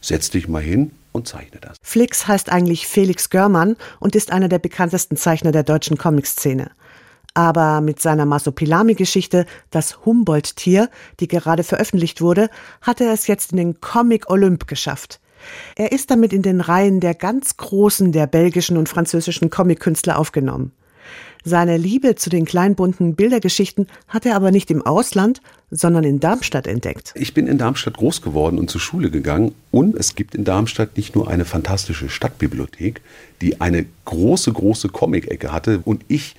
setz 0.00 0.30
dich 0.30 0.48
mal 0.48 0.62
hin 0.62 0.92
und 1.16 1.26
zeichne 1.26 1.60
das. 1.60 1.76
Flix 1.82 2.28
heißt 2.28 2.50
eigentlich 2.50 2.86
Felix 2.86 3.30
Görmann 3.30 3.76
und 3.98 4.14
ist 4.14 4.30
einer 4.30 4.48
der 4.48 4.58
bekanntesten 4.60 5.16
Zeichner 5.16 5.50
der 5.50 5.64
deutschen 5.64 5.98
Comic-Szene. 5.98 6.70
Aber 7.34 7.80
mit 7.80 8.00
seiner 8.00 8.24
Masopilami-Geschichte 8.24 9.44
Das 9.70 10.06
Humboldt-Tier, 10.06 10.88
die 11.20 11.28
gerade 11.28 11.64
veröffentlicht 11.64 12.22
wurde, 12.22 12.48
hat 12.80 13.00
er 13.00 13.12
es 13.12 13.26
jetzt 13.26 13.50
in 13.50 13.58
den 13.58 13.80
Comic 13.80 14.30
Olymp 14.30 14.66
geschafft. 14.66 15.20
Er 15.74 15.92
ist 15.92 16.10
damit 16.10 16.32
in 16.32 16.42
den 16.42 16.60
Reihen 16.60 17.00
der 17.00 17.14
ganz 17.14 17.56
Großen 17.56 18.12
der 18.12 18.26
belgischen 18.26 18.76
und 18.76 18.88
französischen 18.88 19.50
Comic-Künstler 19.50 20.18
aufgenommen. 20.18 20.72
Seine 21.44 21.76
Liebe 21.76 22.16
zu 22.16 22.30
den 22.30 22.44
kleinbunten 22.44 23.14
Bildergeschichten 23.14 23.86
hat 24.08 24.26
er 24.26 24.34
aber 24.34 24.50
nicht 24.50 24.70
im 24.70 24.84
Ausland, 24.84 25.40
sondern 25.70 26.04
in 26.04 26.20
Darmstadt 26.20 26.66
entdeckt. 26.66 27.12
Ich 27.16 27.34
bin 27.34 27.46
in 27.46 27.58
Darmstadt 27.58 27.96
groß 27.96 28.22
geworden 28.22 28.58
und 28.58 28.70
zur 28.70 28.80
Schule 28.80 29.10
gegangen 29.10 29.54
und 29.70 29.96
es 29.96 30.14
gibt 30.14 30.34
in 30.34 30.44
Darmstadt 30.44 30.96
nicht 30.96 31.14
nur 31.14 31.28
eine 31.28 31.44
fantastische 31.44 32.08
Stadtbibliothek, 32.08 33.00
die 33.40 33.60
eine 33.60 33.86
große, 34.04 34.52
große 34.52 34.88
Comic-Ecke 34.88 35.52
hatte 35.52 35.80
und 35.84 36.04
ich 36.08 36.36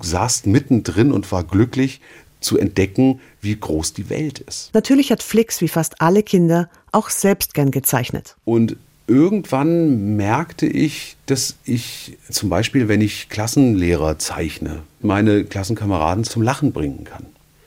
saß 0.00 0.46
mittendrin 0.46 1.12
und 1.12 1.30
war 1.30 1.44
glücklich 1.44 2.00
zu 2.40 2.58
entdecken, 2.58 3.20
wie 3.40 3.56
groß 3.56 3.94
die 3.94 4.10
Welt 4.10 4.40
ist. 4.40 4.70
Natürlich 4.74 5.10
hat 5.10 5.22
Flix, 5.22 5.60
wie 5.60 5.68
fast 5.68 6.00
alle 6.00 6.22
Kinder, 6.22 6.68
auch 6.92 7.08
selbst 7.08 7.54
gern 7.54 7.70
gezeichnet. 7.70 8.36
Und 8.44 8.76
irgendwann 9.06 10.16
merkte 10.16 10.66
ich, 10.66 11.16
dass 11.26 11.56
ich 11.64 12.18
zum 12.28 12.50
Beispiel, 12.50 12.88
wenn 12.88 13.00
ich 13.00 13.30
Klassenlehrer 13.30 14.18
zeichne, 14.18 14.82
meine 15.00 15.44
Klassenkameraden 15.44 16.24
zum 16.24 16.42
Lachen 16.42 16.72
bringen 16.72 17.04
kann 17.04 17.26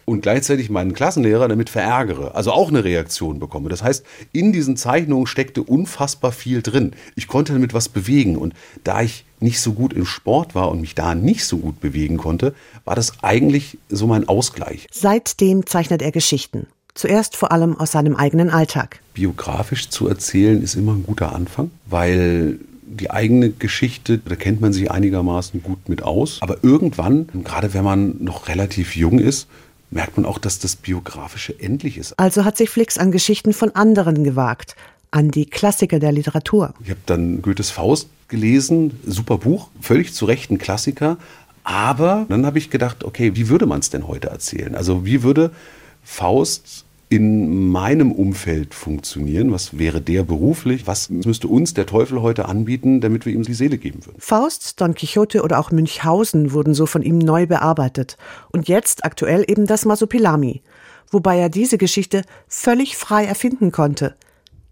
und 0.09 0.21
gleichzeitig 0.21 0.69
meinen 0.69 0.93
Klassenlehrer 0.93 1.49
damit 1.49 1.69
verärgere, 1.69 2.33
also 2.33 2.53
auch 2.53 2.69
eine 2.69 2.85
Reaktion 2.85 3.39
bekomme. 3.39 3.67
Das 3.67 3.83
heißt, 3.83 4.05
in 4.31 4.53
diesen 4.53 4.77
Zeichnungen 4.77 5.27
steckte 5.27 5.61
unfassbar 5.61 6.31
viel 6.31 6.61
drin. 6.61 6.93
Ich 7.15 7.27
konnte 7.27 7.51
damit 7.51 7.73
was 7.73 7.89
bewegen 7.89 8.37
und 8.37 8.53
da 8.85 9.01
ich 9.01 9.25
nicht 9.41 9.59
so 9.59 9.73
gut 9.73 9.91
im 9.91 10.05
Sport 10.05 10.55
war 10.55 10.71
und 10.71 10.79
mich 10.79 10.95
da 10.95 11.13
nicht 11.13 11.43
so 11.43 11.57
gut 11.57 11.81
bewegen 11.81 12.15
konnte, 12.15 12.55
war 12.85 12.95
das 12.95 13.21
eigentlich 13.21 13.77
so 13.89 14.07
mein 14.07 14.29
Ausgleich. 14.29 14.87
Seitdem 14.91 15.65
zeichnet 15.65 16.01
er 16.01 16.13
Geschichten. 16.13 16.67
Zuerst 16.93 17.35
vor 17.35 17.51
allem 17.51 17.77
aus 17.77 17.91
seinem 17.91 18.15
eigenen 18.15 18.49
Alltag. 18.49 19.01
Biografisch 19.13 19.89
zu 19.89 20.07
erzählen 20.07 20.63
ist 20.63 20.75
immer 20.75 20.93
ein 20.93 21.03
guter 21.03 21.35
Anfang, 21.35 21.69
weil 21.85 22.59
die 22.81 23.11
eigene 23.11 23.49
Geschichte, 23.49 24.19
da 24.19 24.35
kennt 24.35 24.61
man 24.61 24.71
sich 24.71 24.89
einigermaßen 24.89 25.61
gut 25.61 25.89
mit 25.89 26.01
aus. 26.01 26.37
Aber 26.39 26.63
irgendwann, 26.63 27.27
gerade 27.43 27.73
wenn 27.73 27.83
man 27.83 28.15
noch 28.23 28.47
relativ 28.47 28.95
jung 28.95 29.19
ist, 29.19 29.47
merkt 29.89 30.17
man 30.17 30.26
auch, 30.26 30.38
dass 30.38 30.60
das 30.60 30.76
Biografische 30.76 31.60
endlich 31.60 31.97
ist. 31.97 32.17
Also 32.19 32.45
hat 32.45 32.58
sich 32.58 32.69
Flix 32.69 32.97
an 32.97 33.12
Geschichten 33.12 33.54
von 33.54 33.73
anderen 33.76 34.23
gewagt, 34.23 34.76
an 35.12 35.32
die 35.32 35.45
Klassiker 35.45 36.00
der 36.00 36.12
Literatur. 36.12 36.73
Ich 36.84 36.89
habe 36.89 37.00
dann 37.06 37.41
Goethes 37.41 37.71
Faust 37.71 38.10
gelesen, 38.28 39.00
super 39.06 39.38
Buch, 39.38 39.69
völlig 39.80 40.13
zu 40.13 40.26
Recht 40.26 40.52
ein 40.52 40.58
Klassiker. 40.58 41.17
Aber 41.63 42.26
dann 42.30 42.45
habe 42.45 42.58
ich 42.58 42.69
gedacht, 42.69 43.04
okay, 43.04 43.36
wie 43.36 43.50
würde 43.50 43.65
man 43.65 43.80
es 43.80 43.89
denn 43.89 44.08
heute 44.08 44.30
erzählen? 44.30 44.76
Also 44.76 45.06
wie 45.06 45.23
würde 45.23 45.52
Faust 46.04 46.86
in 47.09 47.69
meinem 47.69 48.11
Umfeld 48.11 48.73
funktionieren? 48.73 49.51
Was 49.51 49.77
wäre 49.77 50.01
der 50.01 50.23
beruflich? 50.23 50.87
Was 50.87 51.09
müsste 51.09 51.47
uns 51.47 51.73
der 51.73 51.85
Teufel 51.85 52.21
heute 52.21 52.47
anbieten, 52.47 52.99
damit 52.99 53.25
wir 53.25 53.33
ihm 53.33 53.43
die 53.43 53.53
Seele 53.53 53.77
geben 53.77 54.05
würden? 54.05 54.19
Faust, 54.19 54.81
Don 54.81 54.93
Quixote 54.93 55.41
oder 55.41 55.59
auch 55.59 55.71
Münchhausen 55.71 56.51
wurden 56.51 56.73
so 56.73 56.85
von 56.85 57.03
ihm 57.03 57.17
neu 57.17 57.45
bearbeitet. 57.45 58.17
Und 58.51 58.67
jetzt 58.67 59.05
aktuell 59.05 59.45
eben 59.47 59.65
das 59.65 59.85
Masopilami. 59.85 60.61
Wobei 61.09 61.37
er 61.37 61.49
diese 61.49 61.77
Geschichte 61.77 62.23
völlig 62.47 62.97
frei 62.97 63.25
erfinden 63.25 63.71
konnte. 63.71 64.15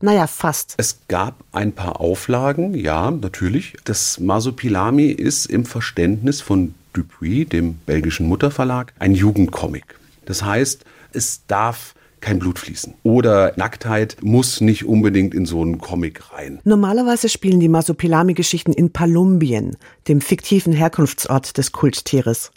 Naja, 0.01 0.27
fast. 0.27 0.75
Es 0.77 0.99
gab 1.07 1.43
ein 1.53 1.71
paar 1.71 2.01
Auflagen, 2.01 2.73
ja, 2.73 3.11
natürlich. 3.11 3.77
Das 3.85 4.19
Masopilami 4.19 5.05
ist 5.05 5.45
im 5.45 5.65
Verständnis 5.65 6.41
von 6.41 6.75
Dupuis, 6.91 7.47
dem 7.47 7.75
belgischen 7.85 8.27
Mutterverlag, 8.27 8.93
ein 8.99 9.15
Jugendcomic. 9.15 9.97
Das 10.25 10.43
heißt, 10.43 10.83
es 11.13 11.45
darf 11.47 11.95
kein 12.25 12.39
Blut 12.39 12.57
fließen. 12.57 12.95
Oder 13.03 13.53
Nacktheit 13.55 14.17
muss 14.23 14.59
nicht 14.59 14.85
unbedingt 14.85 15.35
in 15.35 15.45
so 15.45 15.61
einen 15.61 15.77
Comic 15.77 16.33
rein. 16.33 16.59
Normalerweise 16.63 17.29
spielen 17.29 17.59
die 17.59 17.69
Masopilami-Geschichten 17.69 18.73
in 18.73 18.91
Palumbien, 18.91 19.77
dem 20.07 20.21
fiktiven 20.21 20.73
Herkunftsort 20.73 21.55
des 21.55 21.71
Kulttieres. 21.71 22.51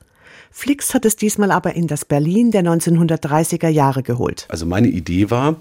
Flix 0.51 0.95
hat 0.95 1.05
es 1.05 1.17
diesmal 1.17 1.51
aber 1.51 1.75
in 1.75 1.87
das 1.87 2.07
Berlin 2.07 2.51
der 2.51 2.63
1930er 2.63 3.69
Jahre 3.69 4.03
geholt. 4.03 4.47
Also 4.49 4.65
meine 4.65 4.89
Idee 4.89 5.31
war, 5.31 5.57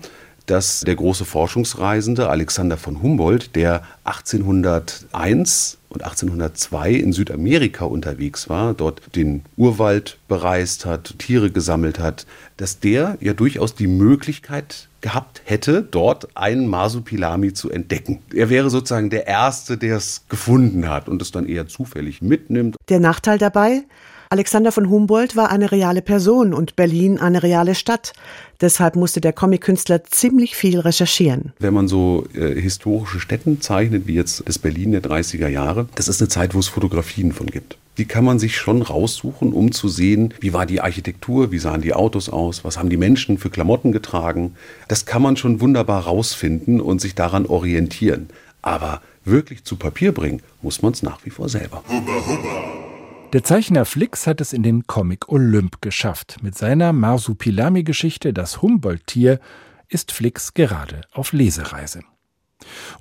dass 0.45 0.79
der 0.79 0.95
große 0.95 1.25
Forschungsreisende 1.25 2.29
Alexander 2.29 2.77
von 2.77 3.01
Humboldt, 3.01 3.57
der 3.57 3.83
1801 4.05 5.76
und 5.89 6.03
1802 6.03 6.91
in 6.91 7.13
Südamerika 7.13 7.85
unterwegs 7.85 8.49
war, 8.49 8.73
dort 8.73 9.15
den 9.15 9.43
Urwald 9.55 10.17
bereist 10.27 10.85
hat, 10.85 11.15
Tiere 11.19 11.51
gesammelt 11.51 11.99
hat, 11.99 12.25
dass 12.57 12.79
der 12.79 13.17
ja 13.21 13.33
durchaus 13.33 13.75
die 13.75 13.87
Möglichkeit 13.87 14.89
gehabt 15.01 15.41
hätte, 15.45 15.83
dort 15.83 16.35
einen 16.35 16.67
Masupilami 16.67 17.53
zu 17.53 17.69
entdecken. 17.69 18.19
Er 18.33 18.49
wäre 18.49 18.69
sozusagen 18.69 19.09
der 19.09 19.27
Erste, 19.27 19.77
der 19.77 19.97
es 19.97 20.23
gefunden 20.27 20.89
hat 20.89 21.07
und 21.07 21.21
es 21.21 21.31
dann 21.31 21.45
eher 21.45 21.67
zufällig 21.67 22.21
mitnimmt. 22.21 22.75
Der 22.89 22.99
Nachteil 22.99 23.37
dabei? 23.37 23.83
Alexander 24.29 24.73
von 24.73 24.89
Humboldt 24.89 25.37
war 25.37 25.51
eine 25.51 25.71
reale 25.71 26.01
Person 26.01 26.53
und 26.53 26.75
Berlin 26.75 27.17
eine 27.17 27.43
reale 27.43 27.75
Stadt. 27.75 28.11
Deshalb 28.59 28.97
musste 28.97 29.21
der 29.21 29.31
Comic-Künstler 29.31 30.03
ziemlich 30.03 30.55
viel 30.55 30.79
recherchieren. 30.79 31.53
Wenn 31.59 31.73
man 31.73 31.87
so 31.87 32.25
äh, 32.33 32.59
historische 32.59 33.21
Städten 33.21 33.61
zeichnet, 33.61 34.05
wie 34.05 34.15
jetzt 34.15 34.43
das 34.45 34.59
Berlin 34.59 34.91
der 34.91 35.01
30er 35.01 35.47
Jahre, 35.47 35.87
das 35.95 36.09
ist 36.09 36.21
eine 36.21 36.27
Zeit, 36.27 36.53
wo 36.53 36.59
es 36.59 36.67
Fotografien 36.67 37.31
von 37.31 37.47
gibt. 37.47 37.77
Die 37.97 38.05
kann 38.05 38.25
man 38.25 38.37
sich 38.37 38.57
schon 38.57 38.81
raussuchen, 38.81 39.53
um 39.53 39.71
zu 39.71 39.87
sehen, 39.87 40.33
wie 40.39 40.53
war 40.53 40.65
die 40.65 40.81
Architektur, 40.81 41.51
wie 41.51 41.57
sahen 41.57 41.81
die 41.81 41.93
Autos 41.93 42.29
aus, 42.29 42.63
was 42.63 42.77
haben 42.77 42.89
die 42.89 42.97
Menschen 42.97 43.37
für 43.37 43.49
Klamotten 43.49 43.91
getragen. 43.91 44.55
Das 44.87 45.05
kann 45.05 45.21
man 45.21 45.37
schon 45.37 45.61
wunderbar 45.61 46.03
rausfinden 46.03 46.81
und 46.81 46.99
sich 46.99 47.15
daran 47.15 47.45
orientieren. 47.45 48.29
Aber 48.61 49.01
wirklich 49.23 49.63
zu 49.63 49.77
Papier 49.77 50.11
bringen, 50.11 50.41
muss 50.61 50.81
man 50.81 50.91
es 50.91 51.01
nach 51.01 51.25
wie 51.25 51.29
vor 51.29 51.49
selber. 51.49 51.83
Hubba, 51.87 52.13
hubba. 52.27 52.86
Der 53.33 53.43
Zeichner 53.43 53.83
Flix 53.83 54.25
hat 54.25 54.39
es 54.39 54.53
in 54.53 54.63
den 54.63 54.87
Comic 54.87 55.27
Olymp 55.27 55.81
geschafft. 55.81 56.37
Mit 56.41 56.57
seiner 56.57 56.93
Marsupilami-Geschichte 56.93 58.31
Das 58.31 58.61
Humboldt-Tier 58.61 59.41
ist 59.89 60.13
Flix 60.13 60.53
gerade 60.53 61.01
auf 61.11 61.33
Lesereise. 61.33 62.03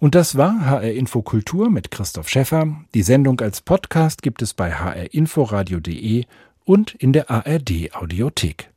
Und 0.01 0.17
das 0.17 0.37
war 0.37 0.67
HR 0.67 0.91
Info 0.91 1.23
Kultur 1.23 1.71
mit 1.71 1.93
Christoph 1.93 2.29
Schäffer. 2.29 2.77
Die 2.93 3.05
Sendung 3.05 3.41
als 3.41 3.61
Podcast 3.61 4.21
gibt 4.21 4.43
es 4.43 4.53
bei 4.53 4.73
hrinforadio.de 4.73 6.25
und 6.65 6.95
in 6.97 7.13
der 7.13 7.31
ARD 7.31 7.95
Audiothek. 7.95 8.71